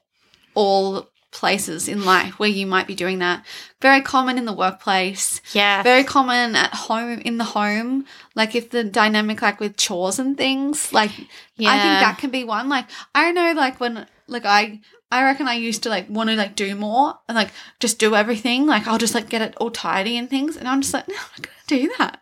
[0.53, 3.45] all places in life where you might be doing that.
[3.81, 5.83] Very common in the workplace, yeah.
[5.83, 8.05] very common at home in the home.
[8.35, 12.45] Like if the dynamic like with chores and things, like I think that can be
[12.45, 12.69] one.
[12.69, 14.79] Like I know like when like I
[15.11, 18.15] I reckon I used to like want to like do more and like just do
[18.15, 18.65] everything.
[18.65, 20.55] Like I'll just like get it all tidy and things.
[20.55, 22.21] And I'm just like, no, I'm not gonna do that.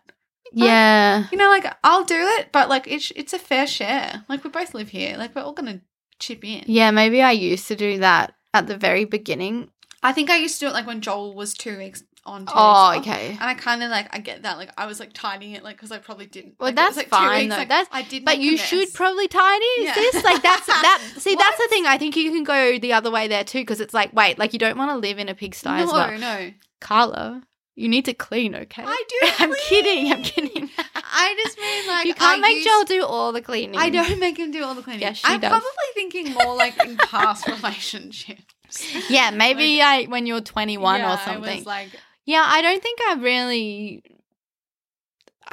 [0.51, 1.27] yeah.
[1.31, 4.25] You know, like I'll do it, but like it's it's a fair share.
[4.27, 5.17] Like we both live here.
[5.17, 5.81] Like we're all gonna
[6.17, 6.63] chip in.
[6.65, 9.69] Yeah, maybe I used to do that at the very beginning.
[10.01, 12.45] I think I used to do it like when Joel was two weeks on.
[12.45, 13.29] Two Oh, weeks okay.
[13.31, 14.57] And I kind of like I get that.
[14.57, 16.55] Like I was like tidying it, like because I probably didn't.
[16.59, 17.59] Well, like, it was, that's like, fine, weeks, though.
[17.59, 18.25] like, That's- I did.
[18.25, 19.93] But you should probably tidy Yeah.
[19.95, 20.23] this.
[20.23, 21.13] Like that's that.
[21.17, 21.85] See, that's the thing.
[21.85, 24.51] I think you can go the other way there too, because it's like, wait, like
[24.53, 26.17] you don't want to live in a pigsty No, as well.
[26.19, 26.51] no.
[26.81, 27.43] Carla,
[27.75, 28.83] you need to clean, okay?
[28.85, 29.27] I do.
[29.39, 29.61] I'm clean.
[29.67, 30.11] kidding.
[30.13, 30.69] I'm kidding.
[30.95, 33.79] I just mean like you can't I make use- Joel do all the cleaning.
[33.79, 35.01] I don't make him do all the cleaning.
[35.01, 35.49] Yes, she I'm does.
[35.49, 38.43] probably thinking more like in past relationships.
[39.09, 41.63] Yeah, maybe I when you're 21 Yeah, or something.
[41.63, 41.89] Like,
[42.25, 44.03] yeah, I don't think I really.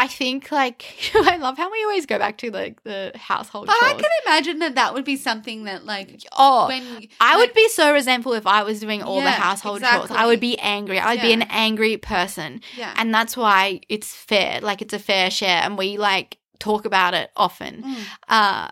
[0.00, 3.74] I think like I love how we always go back to like the household but
[3.74, 7.68] I can imagine that that would be something that like oh, when I would be
[7.68, 10.10] so resentful if I was doing all the Yeah, household chores.
[10.10, 10.98] I would be angry.
[10.98, 12.62] I would be an angry person.
[12.78, 12.94] yeah.
[12.96, 14.62] And that's why it's fair.
[14.62, 17.82] Like it's a fair share and we like talk about it often.
[17.82, 18.04] Mm.
[18.26, 18.70] Uh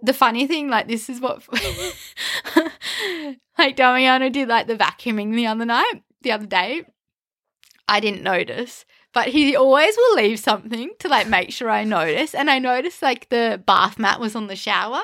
[0.00, 1.42] the funny thing, like this is what
[3.58, 6.86] like Damiano did like the vacuuming the other night, the other day.
[7.86, 8.86] I didn't notice.
[9.14, 12.34] But he always will leave something to like make sure I notice.
[12.34, 15.02] And I noticed like the bath mat was on the shower.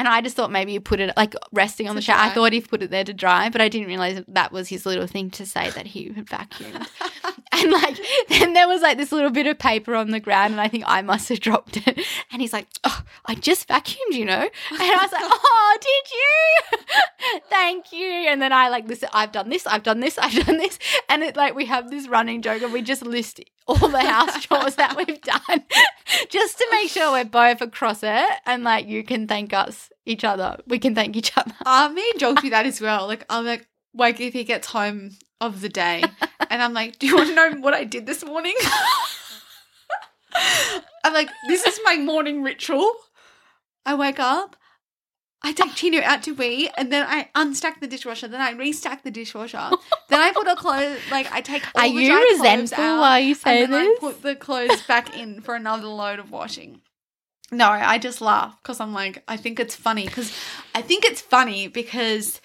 [0.00, 2.16] And I just thought maybe he put it like resting on the shower.
[2.16, 4.66] I thought he put it there to dry, but I didn't realize that, that was
[4.66, 6.88] his little thing to say that he had vacuumed.
[7.52, 7.98] and like
[8.30, 10.84] then there was like this little bit of paper on the ground, and I think
[10.86, 12.00] I must have dropped it.
[12.32, 16.78] And he's like, "Oh, I just vacuumed, you know." And I was like, "Oh, did
[16.80, 17.40] you?
[17.50, 19.10] Thank you." And then I like listen.
[19.12, 19.66] I've done this.
[19.66, 20.16] I've done this.
[20.16, 20.78] I've done this.
[21.10, 24.44] And it like we have this running joke, and we just list all the house
[24.44, 25.64] chores that we've done,
[26.28, 30.24] just to make sure we're both across it, and like you can thank us each
[30.24, 30.58] other.
[30.66, 31.52] We can thank each other.
[31.64, 33.06] Uh, me and Joel do that as well.
[33.06, 36.02] Like I'm like, like if he gets home of the day,
[36.50, 38.54] and I'm like, "Do you want to know what I did this morning?"
[41.04, 42.92] I'm like, "This is my morning ritual."
[43.86, 44.56] I wake up,
[45.42, 48.28] I take Chino out to wee, and then I unstack the dishwasher.
[48.28, 49.70] Then I restack the dishwasher.
[50.08, 51.64] then I put a clothes like I take.
[51.74, 53.98] All Are the you dry resentful out, while you say and then this?
[53.98, 56.82] I put the clothes back in for another load of washing.
[57.52, 60.32] No, I just laugh because I'm like, I think it's funny because
[60.74, 62.40] I think it's funny because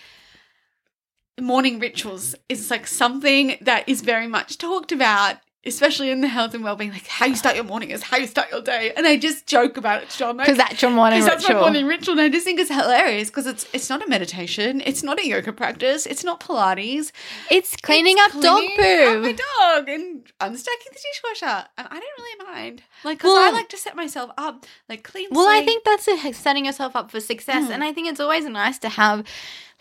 [1.40, 6.54] morning rituals is like something that is very much talked about, especially in the health
[6.54, 6.92] and well-being.
[6.92, 9.48] Like how you start your morning is how you start your day, and I just
[9.48, 10.38] joke about it, John.
[10.38, 11.62] Because that's your morning Because that's my ritual.
[11.64, 15.04] morning ritual, and I just think it's hilarious because it's it's not a meditation, it's
[15.04, 17.12] not a yoga practice, it's not Pilates,
[17.50, 19.18] It's cleaning it's up dog cleaning poo.
[19.18, 23.44] up my dog and unstacking the dishwasher, and I don't really mind, like because Well-
[23.44, 25.30] I like to set myself up, like clean.
[25.32, 27.66] Well, I think that's a, setting yourself up for success.
[27.70, 27.72] Mm.
[27.72, 29.26] And I think it's always nice to have,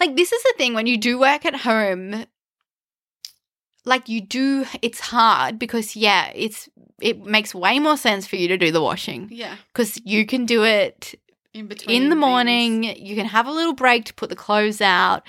[0.00, 2.24] like, this is the thing when you do work at home,
[3.84, 6.68] like, you do, it's hard because, yeah, it's,
[7.00, 10.46] it makes way more sense for you to do the washing yeah, because you can
[10.46, 11.14] do it
[11.52, 12.20] in between in the things.
[12.20, 12.84] morning.
[12.84, 15.22] You can have a little break to put the clothes out.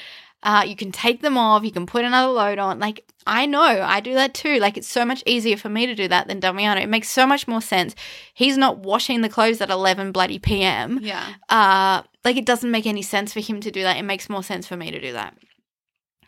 [0.44, 1.64] Uh, you can take them off.
[1.64, 2.80] You can put another load on.
[2.80, 4.60] Like, I know I do that too.
[4.60, 6.80] Like, it's so much easier for me to do that than Damiano.
[6.80, 7.96] It makes so much more sense.
[8.32, 11.00] He's not washing the clothes at 11 bloody PM.
[11.02, 13.98] Yeah, Uh, like, it doesn't make any sense for him to do that.
[13.98, 15.36] It makes more sense for me to do that.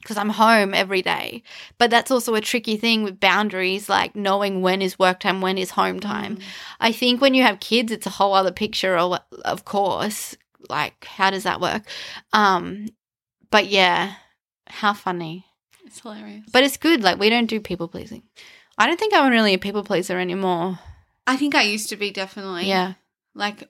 [0.08, 1.44] Because I'm home every day.
[1.78, 5.58] But that's also a tricky thing with boundaries, like knowing when is work time, when
[5.58, 6.38] is home time.
[6.38, 6.44] Mm.
[6.80, 10.38] I think when you have kids, it's a whole other picture, of, of course.
[10.70, 11.84] Like, how does that work?
[12.32, 12.88] Um,
[13.52, 14.14] but yeah,
[14.68, 15.46] how funny.
[15.86, 16.46] It's hilarious.
[16.54, 17.04] But it's good.
[17.04, 18.24] Like, we don't do people pleasing.
[18.78, 20.80] I don't think I'm really a people pleaser anymore.
[21.26, 22.70] I think I used to be definitely.
[22.70, 22.94] Yeah.
[23.36, 23.70] Like,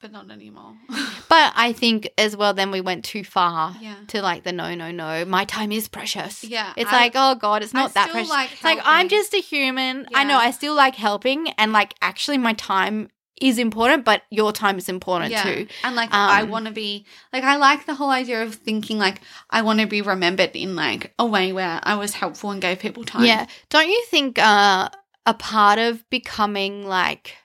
[0.00, 0.74] but not anymore.
[1.28, 3.94] But I think as well, then we went too far Yeah.
[4.08, 5.24] to like the no, no, no.
[5.24, 6.42] My time is precious.
[6.42, 8.30] Yeah, It's I- like, oh God, it's I not that still precious.
[8.30, 10.06] like like, I'm just a human.
[10.14, 11.50] I know, I still like helping.
[11.58, 13.10] And like, actually, my time
[13.40, 15.66] is important, but your time is important too.
[15.84, 18.98] And like I Um, want to be like I like the whole idea of thinking
[18.98, 22.60] like I want to be remembered in like a way where I was helpful and
[22.60, 23.24] gave people time.
[23.24, 23.46] Yeah.
[23.70, 24.88] Don't you think uh,
[25.26, 27.36] a part of becoming like,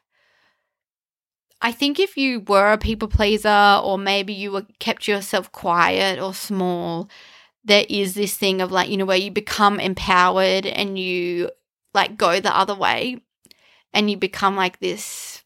[1.66, 6.20] I think if you were a people pleaser or maybe you were kept yourself quiet
[6.20, 7.10] or small,
[7.64, 11.50] there is this thing of like, you know, where you become empowered and you
[11.96, 13.18] like go the other way
[13.94, 15.44] and you become like this.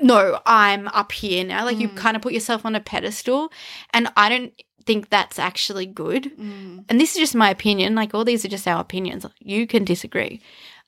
[0.00, 1.66] No, I'm up here now.
[1.66, 1.96] Like you Mm.
[1.96, 3.52] kind of put yourself on a pedestal.
[3.92, 4.54] And I don't
[4.86, 6.86] think that's actually good Mm.
[6.88, 9.84] and this is just my opinion like all these are just our opinions you can
[9.84, 10.40] disagree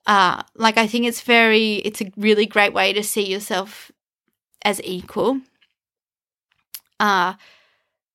[0.06, 3.92] uh like i think it's very it's a really great way to see yourself
[4.64, 5.40] as equal
[7.01, 7.35] uh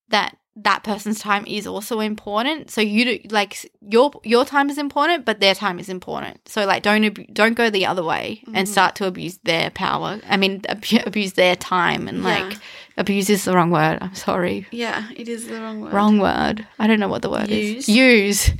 [0.10, 4.78] that that person's time is also important so you do like your your time is
[4.80, 8.42] important but their time is important so like don't abu- don't go the other way
[8.54, 8.72] and Mhm.
[8.72, 12.40] start to abuse their power i mean abu- abuse their time and Yeah.
[12.40, 12.58] like
[12.98, 15.94] abuse is the wrong word i'm sorry Yeah, it is the wrong word.
[15.94, 16.66] Wrong word.
[16.80, 17.88] I don't know what the word Use.
[17.88, 17.90] is.
[17.90, 18.52] Use.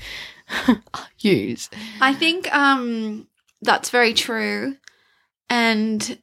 [1.20, 1.70] Use.
[2.00, 3.28] I think um
[3.64, 4.78] that's very true.
[5.50, 6.20] And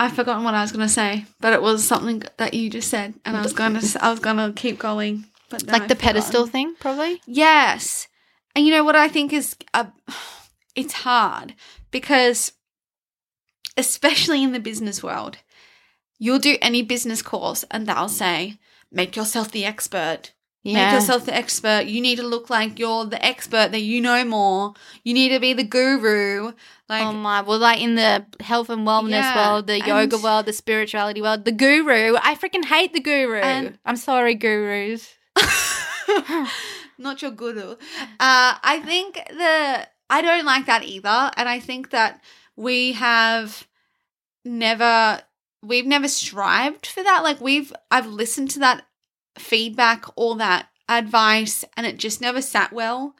[0.00, 2.88] I've forgotten what I was going to say, but it was something that you just
[2.88, 5.26] said and I was going to I was going to keep going.
[5.50, 7.20] But Like the pedestal thing, probably.
[7.26, 8.08] Yes.
[8.56, 9.84] And you know what I think is uh,
[10.74, 11.54] it's hard
[11.90, 12.52] because
[13.76, 15.36] especially in the business world,
[16.18, 18.58] you'll do any business course and they'll say,
[18.90, 20.32] make yourself the expert.
[20.62, 21.86] Make yourself the expert.
[21.86, 24.74] You need to look like you're the expert that you know more.
[25.04, 26.52] You need to be the guru.
[26.88, 27.40] Like oh my!
[27.40, 31.22] Well, like in the health and wellness Yeah, world, the yoga and- world, the spirituality
[31.22, 32.16] world, the guru.
[32.20, 33.38] I freaking hate the guru.
[33.38, 35.08] And- I'm sorry, gurus.
[36.98, 37.72] not your guru.
[37.72, 37.76] Uh,
[38.20, 42.20] I think the I don't like that either, and I think that
[42.56, 43.66] we have
[44.44, 45.22] never
[45.62, 47.22] we've never strived for that.
[47.22, 48.84] Like we've I've listened to that
[49.38, 53.14] feedback, all that advice, and it just never sat well.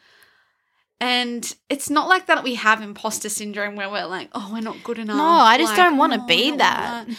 [1.00, 4.84] And it's not like that we have imposter syndrome where we're like, oh, we're not
[4.84, 5.16] good enough.
[5.16, 7.16] No, I just Like, don't want to oh, be don't want that.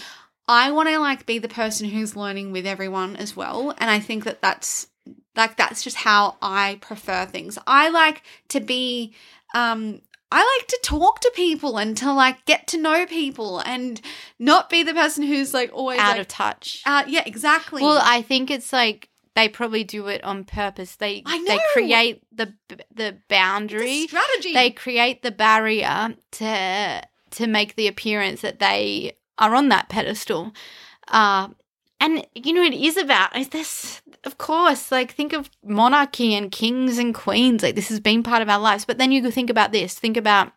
[0.47, 3.99] I want to like be the person who's learning with everyone as well, and I
[3.99, 4.87] think that that's
[5.35, 7.57] like that's just how I prefer things.
[7.65, 9.15] I like to be
[9.55, 10.01] um
[10.31, 13.99] I like to talk to people and to like get to know people and
[14.39, 16.81] not be the person who's like always Out like, of touch.
[16.85, 17.81] uh, yeah, exactly.
[17.83, 20.95] Well, I think it's like they probably do it on purpose.
[20.95, 22.53] They I they create the
[22.93, 24.07] the boundary.
[24.07, 24.53] strategy.
[24.53, 30.53] they create the barrier to to make the appearance that they are on that pedestal
[31.07, 31.47] uh
[31.99, 36.51] and you know it is about is this of course like think of monarchy and
[36.51, 38.85] kings and queens like this has been part of our lives.
[38.85, 40.51] But then you could think about this think about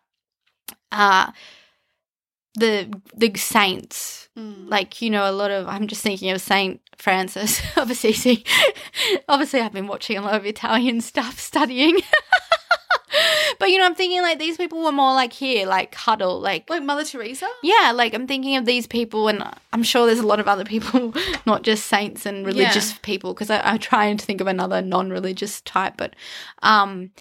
[0.91, 1.31] uh
[2.55, 4.21] the the saints.
[4.37, 4.69] Mm.
[4.69, 8.43] like you know a lot of i'm just thinking of saint francis of assisi
[9.29, 11.99] obviously i've been watching a lot of italian stuff studying
[13.59, 16.69] but you know i'm thinking like these people were more like here like huddle like
[16.69, 17.47] like Mother Teresa.
[17.63, 20.65] yeah like i'm thinking of these people and i'm sure there's a lot of other
[20.65, 21.13] people
[21.45, 25.95] not just saints and religious people because I'm trying to think of another non-religious type
[25.97, 26.15] but
[26.63, 27.11] um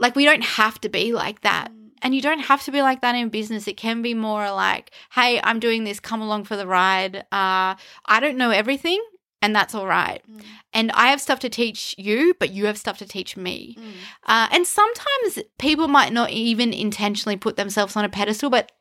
[0.00, 1.70] like we don't have to be like that.
[2.02, 3.68] And you don't have to be like that in business.
[3.68, 6.00] It can be more like hey i'm doing this.
[6.00, 7.16] Come along for the ride.
[7.30, 9.00] Uh i don't know everything
[9.42, 10.42] and that's all right Mm.
[10.72, 13.92] and i have stuff to teach you but you have stuff to teach me Mm.
[14.26, 18.72] uh, and sometimes people might not even intentionally put themselves on a pedestal but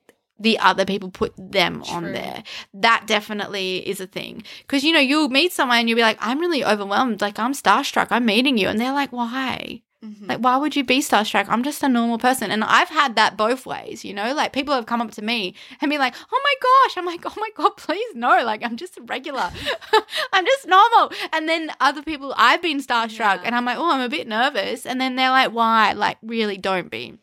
[0.42, 2.44] the other people put them on there.
[2.74, 4.42] That definitely is a thing.
[4.62, 7.20] Because, you know, you'll meet someone and you'll be like, I'm really overwhelmed.
[7.20, 8.08] Like, I'm starstruck.
[8.10, 8.70] I'm meeting you.
[8.70, 9.82] And they're like, why?
[10.04, 10.30] Mhm.
[10.30, 11.48] Like, why would you be starstruck?
[11.50, 12.52] I'm just a normal person.
[12.52, 14.34] And I've had that both ways, you know?
[14.34, 16.98] Like, people have come up to me and be like, oh my gosh.
[16.98, 18.44] I'm like, oh my God, please no.
[18.46, 19.52] Like, I'm just a regular.
[20.34, 21.12] I'm just normal.
[21.34, 23.42] And then other people, I've been starstruck Yeah.
[23.44, 24.86] and I'm like, oh, I'm a bit nervous.
[24.86, 25.92] And then they're like, why?
[25.92, 27.18] Like, really don't be.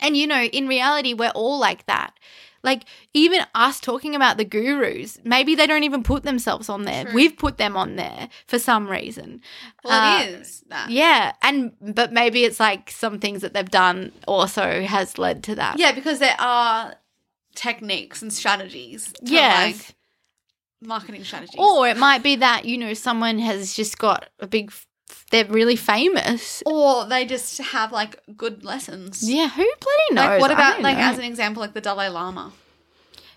[0.00, 2.12] And, you know, in reality, we're all like that.
[2.62, 2.84] Like
[3.14, 7.04] even us talking about the gurus, maybe they don't even put themselves on there.
[7.04, 7.14] True.
[7.14, 9.40] We've put them on there for some reason.
[9.84, 10.90] Well, Uh, it is that.
[10.90, 15.54] Yeah, and but maybe it's like some things that they've done also has led to
[15.54, 15.78] that.
[15.78, 16.96] Yeah, because there are
[17.54, 19.12] techniques and strategies.
[19.22, 19.72] Yeah.
[19.72, 19.96] Like,
[20.82, 21.56] marketing strategies.
[21.58, 24.72] Or it might be that, you know, someone has just got a big,
[25.30, 26.62] they're really famous.
[26.66, 29.28] or they just have like good lessons.
[29.28, 30.24] Yeah, who bloody knows?
[30.26, 31.04] Like what about like know.
[31.04, 32.52] as an example, like the Dalai Lama?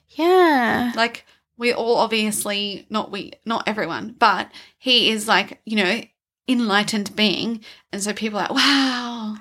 [0.10, 0.92] Yeah.
[0.96, 1.26] Like
[1.58, 6.02] we all obviously not we not everyone, but he is like you know
[6.48, 9.36] enlightened being, and so people are like wow.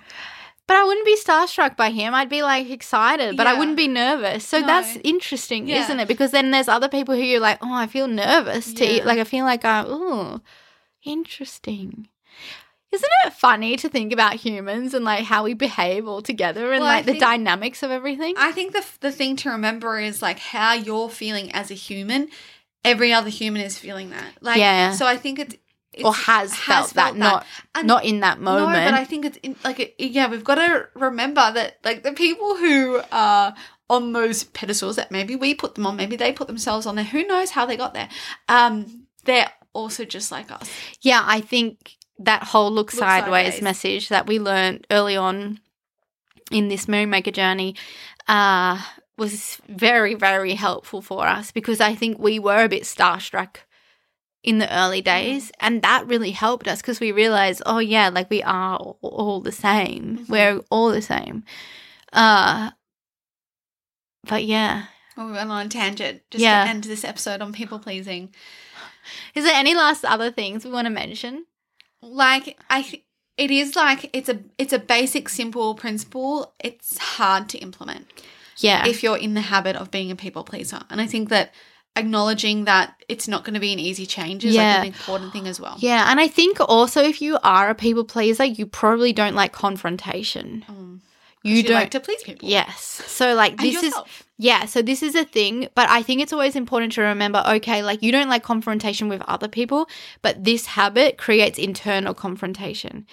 [0.68, 2.14] But I wouldn't be starstruck by him.
[2.14, 4.46] I'd be like excited, but I wouldn't be nervous.
[4.46, 4.66] So No.
[4.68, 5.82] that's interesting, Yeah.
[5.82, 6.06] isn't it?
[6.08, 9.04] Because then there's other people who you're like, oh, I feel nervous to eat.
[9.04, 10.40] Like, I feel like, oh,
[11.04, 12.08] interesting.
[12.92, 16.82] Isn't it funny to think about humans and like how we behave all together and
[16.82, 18.34] Well, like the dynamics of everything?
[18.36, 22.28] I think the the thing to remember is like how you're feeling as a human.
[22.84, 24.34] Every other human is feeling that.
[24.40, 24.92] Like Yeah.
[24.92, 25.54] So I think it's,
[25.94, 28.84] it's or has, felt, that, not And- not in that moment.
[28.84, 32.02] No, but I think it's in, like it, yeah, we've got to remember that like
[32.02, 33.54] the people who are
[33.88, 37.04] on those pedestals that maybe we put them on, maybe they put themselves on there.
[37.04, 38.08] Who knows how they got there?
[38.48, 40.68] Um, they're also just like us.
[41.00, 43.62] Yeah, I think that whole look, Look sideways, sideways.
[43.62, 45.60] message that we learned early on
[46.50, 47.74] in this Merrymaker journey
[48.28, 48.80] uh,
[49.18, 53.56] was very, very helpful for us because I think we were a bit starstruck
[54.42, 55.52] in the early days.
[55.60, 59.52] And that really helped us because we realized, oh, yeah, like we are all, the
[59.52, 60.18] same.
[60.18, 60.28] Mhm.
[60.28, 61.44] We're all the same.
[62.12, 62.70] Uh,
[64.26, 64.84] but yeah.
[65.16, 66.64] Well, we went on a tangent just Yeah.
[66.64, 68.34] to end this episode on people pleasing.
[69.34, 71.44] Is there any last other things we want to mention?
[72.02, 73.02] Like I, th-
[73.36, 76.52] it is like it's a it's a basic simple principle.
[76.58, 78.06] It's hard to implement.
[78.58, 78.86] Yeah.
[78.86, 80.82] if you're in the habit of being a people pleaser.
[80.90, 81.52] And I think that
[81.96, 84.74] acknowledging that it's not going to be an easy change is Yeah.
[84.78, 85.76] like an important thing as well.
[85.78, 89.52] Yeah, and I think also if you are a people pleaser, you probably don't like
[89.52, 90.64] confrontation.
[90.66, 90.76] 'cause
[91.44, 91.74] You, don't.
[91.74, 92.48] like to please people.
[92.48, 93.02] yes.
[93.06, 93.94] So like this is
[94.38, 97.82] yeah, so this is a thing, but I think it's always important to remember okay,
[97.82, 99.88] like you don't like confrontation with other people,
[100.22, 103.06] but this habit creates internal confrontation.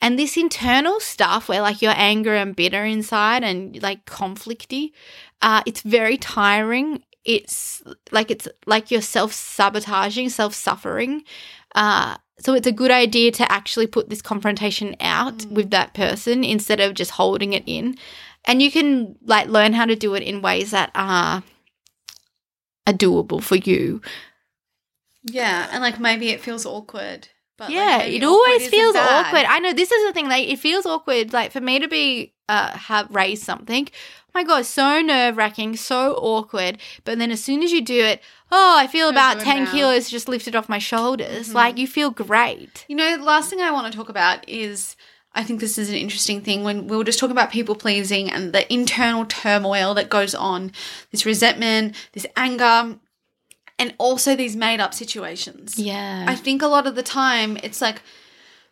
[0.00, 4.92] And this internal stuff where like you're anger and bitter inside and like conflicty,
[5.40, 7.02] uh, it's very tiring.
[7.24, 7.82] It's
[8.12, 11.24] like it's like you're self sabotaging, self suffering.
[11.74, 15.50] Uh, so it's a good idea to actually put this confrontation out Mm.
[15.52, 17.96] with that person instead of just holding it in.
[18.44, 21.42] And you can like learn how to do it in ways that are
[22.86, 24.00] are doable for you.
[25.24, 27.28] Yeah, and like maybe it feels awkward.
[27.58, 29.26] But yeah, maybe it always feels bad.
[29.26, 29.46] awkward.
[29.46, 30.28] I know this is the thing.
[30.28, 31.32] Like, it feels awkward.
[31.32, 33.88] Like for me to be uh have raised something.
[34.36, 36.76] My god, so nerve wracking, so awkward.
[37.04, 38.20] But then as soon as you do it,
[38.52, 39.70] oh, I feel about ten now.
[39.70, 41.48] kilos just lifted off my shoulders.
[41.48, 41.54] Mhm.
[41.54, 42.84] Like you feel great.
[42.86, 44.94] You know, the last thing I want to talk about is
[45.34, 48.30] I think this is an interesting thing when we were just talking about people pleasing
[48.30, 50.70] and the internal turmoil that goes on,
[51.12, 52.98] this resentment, this anger,
[53.78, 55.78] and also these made up situations.
[55.78, 56.26] Yeah.
[56.28, 58.02] I think a lot of the time it's like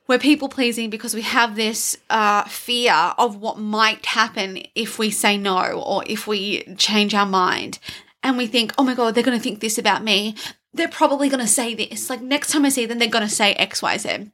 [0.07, 5.11] we're people pleasing because we have this uh, fear of what might happen if we
[5.11, 7.79] say no or if we change our mind.
[8.23, 10.35] And we think, oh my God, they're going to think this about me.
[10.73, 12.11] They're probably going to say this.
[12.11, 14.31] Like next time I see them, they're going to say X, Y, Z.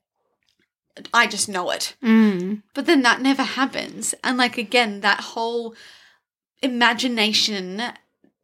[1.14, 1.94] I just know it.
[2.02, 2.62] mm.
[2.74, 4.14] But then that never happens.
[4.24, 5.74] And like again, that whole
[6.62, 7.82] imagination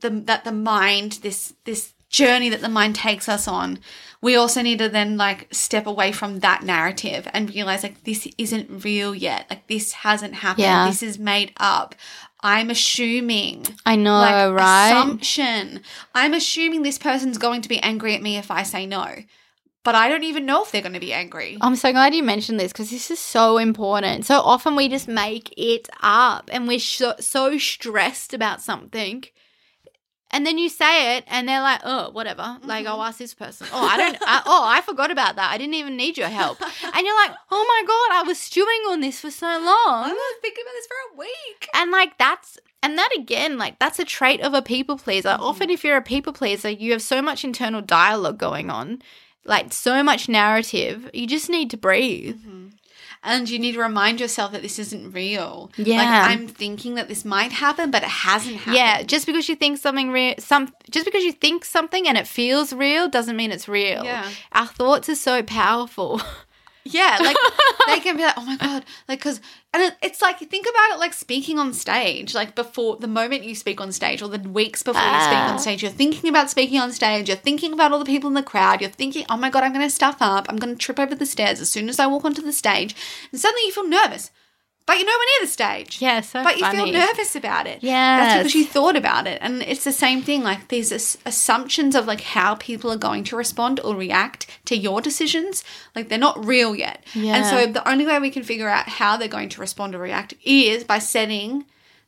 [0.01, 3.79] the that the mind, this this journey that the mind takes us on,
[4.23, 8.27] we also need to then like step away from that narrative and realize like this
[8.39, 9.47] isn't real yet.
[9.51, 10.65] Like this hasn't happened.
[10.65, 10.87] Yeah.
[10.87, 11.95] This is made up.
[12.41, 14.89] I'm assuming I know, like right?
[14.89, 15.83] assumption.
[16.15, 19.07] I'm assuming this person's going to be angry at me if I say no.
[19.85, 21.59] But I don't even know if they're going to be angry.
[21.61, 24.27] I'm so glad you mentioned this because this is so important.
[24.27, 29.25] So often we just make it up and we're so, so stressed about something.
[30.33, 32.59] And then you say it and they're like, oh, whatever.
[32.65, 33.09] Like, I'll mm-hmm.
[33.09, 33.69] ask this person.
[33.73, 35.51] Oh, I don't, I, oh, I forgot about that.
[35.53, 36.59] I didn't even need your help.
[36.97, 40.05] And you're like, oh my God, I was stewing on this for so long.
[40.05, 40.35] I'm long.
[40.41, 41.69] thinking about this for a week.
[41.75, 45.31] And like, that's, and that again, like, that's a trait of a people pleaser.
[45.31, 45.43] Mm-hmm.
[45.43, 49.03] Often, if you're a people pleaser, you have so much internal dialogue going on,
[49.45, 51.11] like, so much narrative.
[51.13, 52.37] You just need to breathe.
[52.37, 52.69] Mm-hmm.
[53.27, 55.71] And you need to remind yourself that this isn't real.
[55.77, 55.97] Yeah.
[55.99, 58.77] Like I'm thinking that this might happen, but it hasn't happened.
[58.77, 62.27] Yeah, just because you think something real, some just because you think something and it
[62.27, 64.05] feels real doesn't mean it's real.
[64.05, 64.31] Yeah.
[64.53, 66.21] Our thoughts are so powerful.
[66.89, 67.37] Yeah, like
[67.89, 69.41] they can be like, oh my god, like because,
[69.77, 73.45] and it, it's like think about it like speaking on stage, like before the moment
[73.45, 75.53] you speak on stage or the weeks before you speak Ah.
[75.53, 78.35] on stage, you're thinking about speaking on stage, you're thinking about all the people in
[78.35, 80.79] the crowd, you're thinking, oh my god, I'm going to stuff up, I'm going to
[80.79, 82.97] trip over the stairs as soon as I walk onto the stage,
[83.31, 84.31] and suddenly you feel nervous,
[84.87, 86.01] but you're nowhere near the stage.
[86.01, 87.83] Yeah, so but you feel nervous about it.
[87.83, 88.19] Yeah.
[88.19, 90.45] that's because you thought about it, and it's the same thing.
[90.45, 94.77] Like these ass- assumptions of like how people are going to respond or react to
[94.77, 95.65] your decisions,
[95.97, 97.05] like they're not real yet.
[97.17, 99.99] And so the only way we can figure out how they're going to respond or
[99.99, 101.65] react is by setting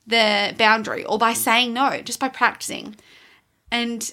[0.06, 2.94] the boundary or by saying no, just by practicing.
[3.72, 4.08] And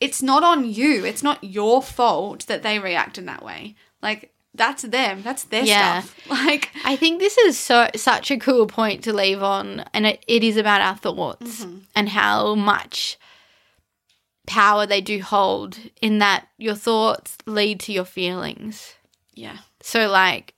[0.00, 1.04] it's not on you.
[1.06, 3.74] It's not your fault that they react in that way.
[4.02, 5.22] Like that's them.
[5.22, 6.00] That's their Yeah.
[6.00, 6.14] stuff.
[6.30, 10.24] Like I think this is so such a cool point to leave on, and it,
[10.26, 11.78] it is about our thoughts mm-hmm.
[11.94, 13.18] and how much
[14.46, 18.94] power they do hold in that your thoughts lead to your feelings.
[19.34, 19.58] yeah.
[19.80, 20.54] So, like,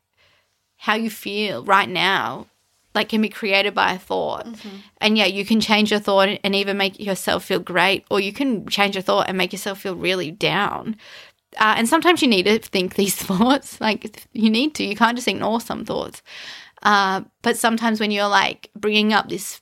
[0.76, 2.46] how you feel right now,
[2.94, 4.46] like, can be created by a thought.
[4.46, 4.76] Mm-hmm.
[5.00, 8.32] And yeah, you can change your thought and even make yourself feel great, or you
[8.32, 10.96] can change your thought and make yourself feel really down.
[11.56, 13.80] Uh, and sometimes you need to think these thoughts.
[13.80, 14.84] Like, you need to.
[14.84, 16.22] You can't just ignore some thoughts.
[16.82, 19.60] Uh, but sometimes when you're like bringing up this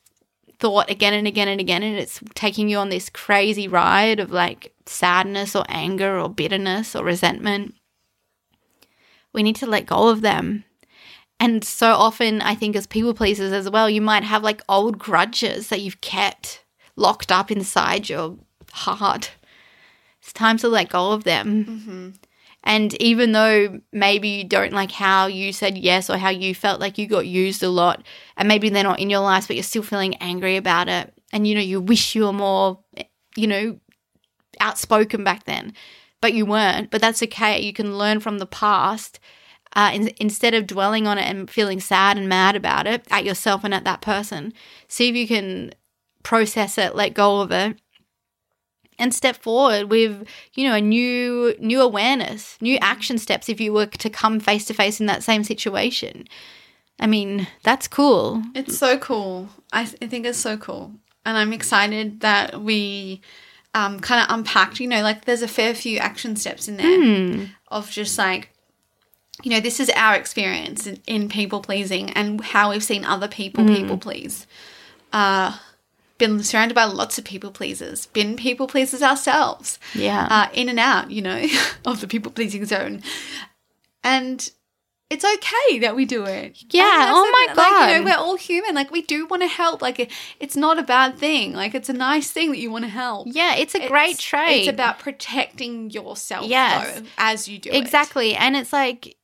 [0.59, 4.31] thought again and again and again, and it's taking you on this crazy ride of
[4.31, 7.75] like sadness or anger or bitterness or resentment,
[9.33, 10.65] we need to let go of them.
[11.41, 14.99] And so often, I think as people pleasers as well, you might have like old
[14.99, 16.65] grudges that you've kept
[16.97, 18.37] locked up inside your
[18.73, 19.33] heart.
[20.35, 21.65] Time to let go of them.
[22.65, 26.81] And even though maybe you don't like how you said yes or how you felt
[26.81, 28.03] like you got used a lot,
[28.37, 31.47] and maybe they're not in your life, but you're still feeling angry about it, and
[31.47, 32.79] you know, you wish you were more,
[33.37, 33.79] you know,
[34.61, 35.75] outspoken back then,
[36.21, 36.91] but you weren't.
[36.91, 37.61] But that's okay.
[37.61, 39.21] You can learn from the past.
[39.77, 43.25] Uh, in, instead of dwelling on it and feeling sad and mad about it at
[43.25, 44.53] yourself and at that person,
[44.87, 45.75] see if you can
[46.23, 47.77] process it, let go of it,
[48.99, 53.49] and step forward with you know a new new awareness, new action steps.
[53.49, 56.27] If you were to come face to face in that same situation,
[57.01, 58.43] I mean that's cool.
[58.55, 59.49] It's so cool.
[59.73, 60.93] I, th- I think it's so cool.
[61.27, 63.23] And I'm excited that we
[63.75, 67.49] um, kind of unpacked, you know, like there's a fair few action steps in there
[67.69, 68.51] of just like,
[69.43, 73.27] you know, this is our experience in, in people pleasing and how we've seen other
[73.27, 74.47] people people please.
[75.13, 75.57] Uh,
[76.27, 80.79] been surrounded by lots of people pleasers, been people pleasers ourselves Yeah, uh, in and
[80.81, 81.47] out, you know,
[81.85, 83.03] of the people pleasing zone.
[84.03, 84.51] And
[85.11, 86.59] it's okay that we do it.
[86.71, 87.57] Yeah, oh my it.
[87.57, 88.05] Like, you know, God.
[88.05, 88.75] we're all human.
[88.75, 89.83] Like, we do want to help.
[89.83, 90.11] Like,
[90.41, 91.53] it's not a bad thing.
[91.53, 93.29] Like, it's a nice thing that you want to help.
[93.31, 94.61] yeah, it's a great It's- trait.
[94.61, 97.01] It's about protecting yourself, Yes.
[97.01, 97.77] though, as you do it.
[97.77, 99.17] exactly, and it's like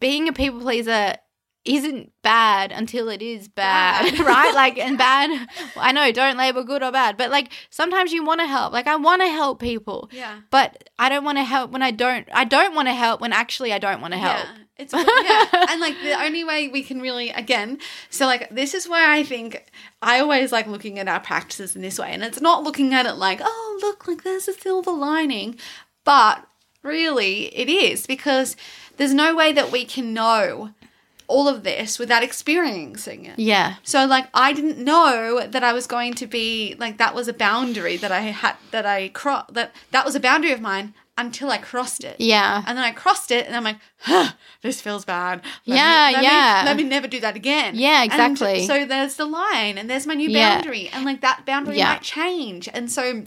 [0.00, 1.16] being a people pleaser
[1.64, 4.18] isn't bad until it is bad, Bad.
[4.26, 4.54] right?
[4.54, 8.40] Like, and bad, I know, don't label good or bad, but like sometimes you want
[8.40, 8.72] to help.
[8.72, 10.40] Like, I want to help people, Yeah.
[10.50, 13.32] but I don't want to help when I don't, I don't want to help when
[13.32, 14.44] actually I don't want to help.
[14.44, 14.50] Yeah.
[14.76, 17.78] It's yeah, and like the only way we can really again,
[18.10, 19.70] so like this is why I think
[20.02, 23.06] I always like looking at our practices in this way, and it's not looking at
[23.06, 25.60] it like, oh look, like there's a silver lining,
[26.04, 26.44] but
[26.82, 28.56] really it is because
[28.96, 30.70] there's no way that we can know
[31.26, 33.38] all of this without experiencing it.
[33.38, 33.76] Yeah.
[33.82, 37.32] So like I didn't know that I was going to be like that was a
[37.32, 41.50] boundary that I had that I cro- that that was a boundary of mine until
[41.50, 42.16] I crossed it.
[42.18, 42.64] Yeah.
[42.66, 45.42] And then I crossed it, and I'm like, huh, this feels bad.
[45.64, 46.60] Let Yeah, me, let yeah.
[46.64, 47.76] Me, let me never do that again.
[47.76, 48.66] Yeah, And exactly.
[48.66, 50.56] so there's the line, and there's my new Yeah.
[50.56, 51.90] boundary, and like that boundary Yeah.
[51.92, 52.68] might change.
[52.74, 53.26] And so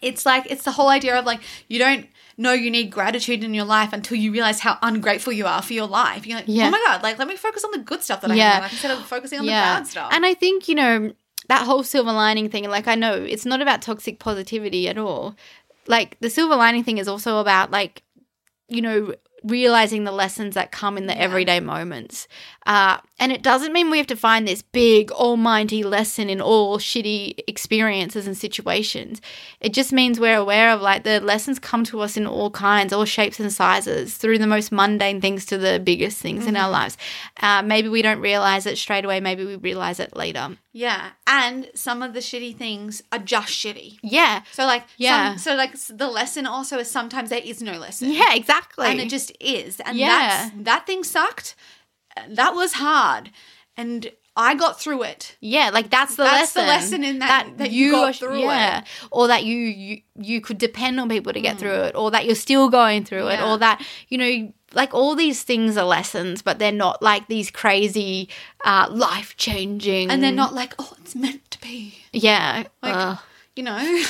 [0.00, 2.06] it's like it's the whole idea of like you don't
[2.38, 5.72] know you need gratitude in your life until you realize how ungrateful you are for
[5.74, 6.26] your life.
[6.26, 6.68] You're like, Yeah.
[6.68, 8.42] oh my god, like let me focus on the good stuff that I Yeah.
[8.44, 10.12] have in my life instead of focusing on the bad stuff.
[10.12, 11.12] And I think, you know,
[11.48, 15.34] that whole silver lining thing, like I know it's not about toxic positivity at all.
[15.86, 18.02] Like the silver lining thing is also about like,
[18.68, 19.14] you know,
[19.44, 22.28] realizing the lessons that come in the everyday moments.
[22.68, 26.78] Uh, and it doesn't mean we have to find this big almighty lesson in all
[26.78, 29.22] shitty experiences and situations.
[29.60, 32.92] It just means we're aware of like the lessons come to us in all kinds,
[32.92, 36.64] all shapes and sizes, through the most mundane things to the biggest things in Mm-hmm.
[36.64, 36.96] our lives.
[37.40, 39.18] Uh, maybe we don't realize it straight away.
[39.20, 40.56] Maybe we realize it later.
[40.72, 43.98] yeah, and some of the shitty things are just shitty.
[44.02, 44.42] Yeah.
[44.52, 45.30] So like Yeah.
[45.30, 48.12] some, so like the lesson also is sometimes there is no lesson.
[48.12, 48.86] Yeah, exactly.
[48.88, 50.06] and it just is and Yeah.
[50.28, 51.54] that's that thing sucked
[52.28, 53.30] that was hard
[53.76, 57.00] and i got through it yeah, like that's the That's the lesson.
[57.02, 58.84] lesson in that- that you got through yeah.
[59.10, 62.24] Or that you, you you could depend on people to get through it, or that
[62.26, 63.48] you're still going through it, Mm.
[63.48, 67.50] Or that you know like all these things are lessons, but they're not like these
[67.50, 68.28] crazy,
[68.64, 70.10] uh, life changing.
[70.10, 71.94] And they're not like, oh, it's meant to be.
[72.12, 72.64] Yeah.
[72.82, 73.16] Like, uh,
[73.56, 74.04] you know,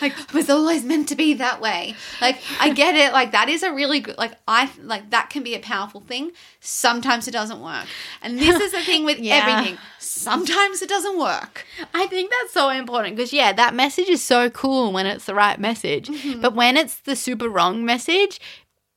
[0.00, 1.94] like was always meant to be that way.
[2.20, 3.12] Like I get it.
[3.12, 4.16] Like that is a really good.
[4.18, 6.32] Like I like that can be a powerful thing.
[6.60, 7.86] Sometimes it doesn't work,
[8.22, 9.46] and this is the thing with Yeah.
[9.46, 9.78] everything.
[9.98, 11.64] Sometimes it doesn't work.
[11.94, 15.34] I think that's so important because yeah, that message is so cool when it's the
[15.34, 16.40] right message, Mm-hmm.
[16.40, 18.40] but when it's the super wrong message.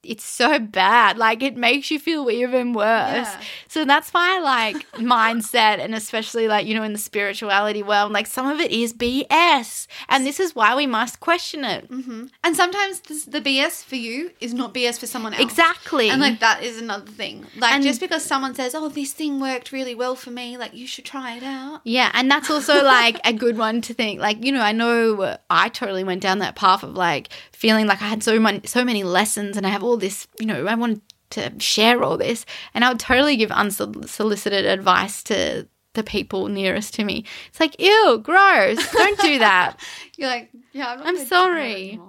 [0.03, 1.17] It's so bad.
[1.17, 3.27] Like it makes you feel even worse.
[3.27, 3.41] Yeah.
[3.67, 8.27] So that's why like mindset and especially like, you know, in the spirituality world, like
[8.27, 9.87] some of it is BS.
[10.09, 11.89] And this is why we must question it.
[11.89, 12.25] Mm-hmm.
[12.43, 15.43] And sometimes this, the BS for you is not BS for someone else.
[15.43, 16.09] Exactly.
[16.09, 17.45] And like that is another thing.
[17.57, 20.73] Like And- just because someone says, "Oh, this thing worked really well for me," like
[20.73, 21.81] you should try it out.
[21.83, 24.19] Yeah, and that's also like a good one to think.
[24.19, 27.29] Like, you know, I know I totally went down that path of like
[27.63, 30.45] feeling like I had so many so many lessons and I have all this, you
[30.45, 35.65] know, I wanted to share all this and I would totally give unsolicited advice to
[35.93, 37.23] the people nearest to me.
[37.47, 38.91] It's like, ew, gross.
[38.91, 39.77] Don't do that.
[40.17, 41.99] You're like, yeah, I'm, I'm gonna do that sorry.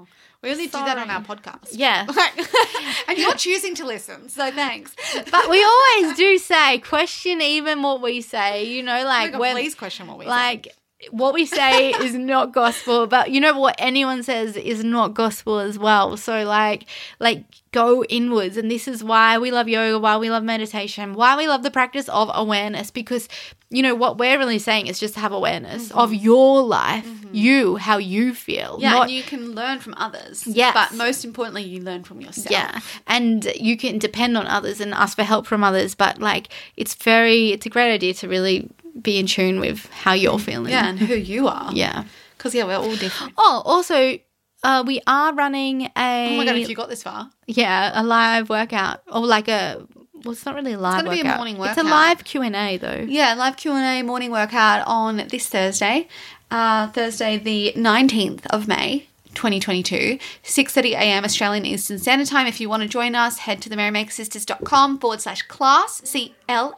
[0.43, 1.69] We only do that on our podcast.
[1.71, 2.05] Yeah.
[3.09, 4.95] and you're choosing to listen, so thanks.
[5.31, 9.41] But we always do say, question even what we say, you know, Oh like God,
[9.41, 10.63] when please question what we say.
[11.11, 15.59] What we say is not gospel but you know what anyone says is not gospel
[15.59, 16.87] as well so like
[17.21, 21.37] like go inwards and this is why we love yoga why we love meditation why
[21.37, 23.29] we love the practice of awareness because
[23.71, 26.25] you know what we're really saying is just have awareness of mm-hmm.
[26.25, 27.35] your life mm-hmm.
[27.35, 30.47] you how you feel Yeah, not and you can learn from others.
[30.47, 32.51] yeah But most importantly, you learn from yourself.
[32.51, 32.79] yeah
[33.09, 36.95] and you can depend on others and ask for help from others but like it's
[36.95, 38.71] very it's a great idea to really
[39.01, 41.71] be in tune with how you're feeling Yeah, and who you are.
[41.73, 42.05] yeah
[42.37, 43.33] Because, yeah, we're all different.
[43.37, 44.19] Oh, also,
[44.63, 47.31] uh, we are running a Oh my God, if you got this far.
[47.47, 49.87] yeah a live workout or like a
[50.25, 51.77] well, it's not really a live gonna be a morning workout.
[51.77, 53.05] It's a live Q and A though.
[53.07, 56.09] Yeah, live Q&A morning workout on this Thursday,
[56.51, 59.09] uh, Thursday the 19th of May.
[59.35, 62.47] 2022, 6.30am Australian Eastern Standard Time.
[62.47, 66.01] If you want to join us, head to the merrymakersisters.com forward slash class,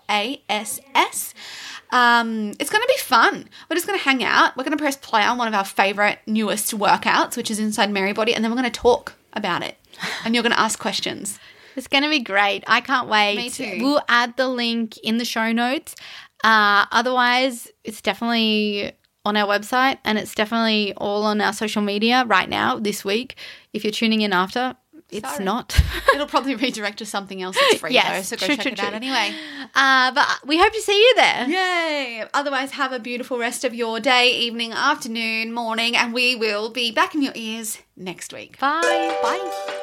[0.08, 1.34] C-L-A-S-S.
[1.90, 3.48] Um, it's going to be fun.
[3.68, 4.56] We're just going to hang out.
[4.56, 7.90] We're going to press play on one of our favorite newest workouts, which is Inside
[7.90, 9.76] Merry Body, and then we're going to talk about it.
[10.24, 11.38] And you're going to ask questions.
[11.76, 12.64] It's gonna be great.
[12.66, 13.36] I can't wait.
[13.36, 13.78] Me too.
[13.82, 15.94] We'll add the link in the show notes.
[16.42, 18.92] Uh, otherwise, it's definitely
[19.26, 23.36] on our website and it's definitely all on our social media right now this week.
[23.72, 24.76] If you're tuning in after,
[25.10, 25.44] it's Sorry.
[25.44, 25.80] not.
[26.14, 28.72] It'll probably redirect to something else that's free Yes, though, so go true, check true,
[28.72, 29.34] it out anyway.
[29.74, 31.48] uh, but we hope to see you there.
[31.48, 32.24] Yay!
[32.34, 36.90] Otherwise, have a beautiful rest of your day, evening, afternoon, morning, and we will be
[36.90, 38.58] back in your ears next week.
[38.58, 38.80] Bye.
[39.22, 39.82] Bye.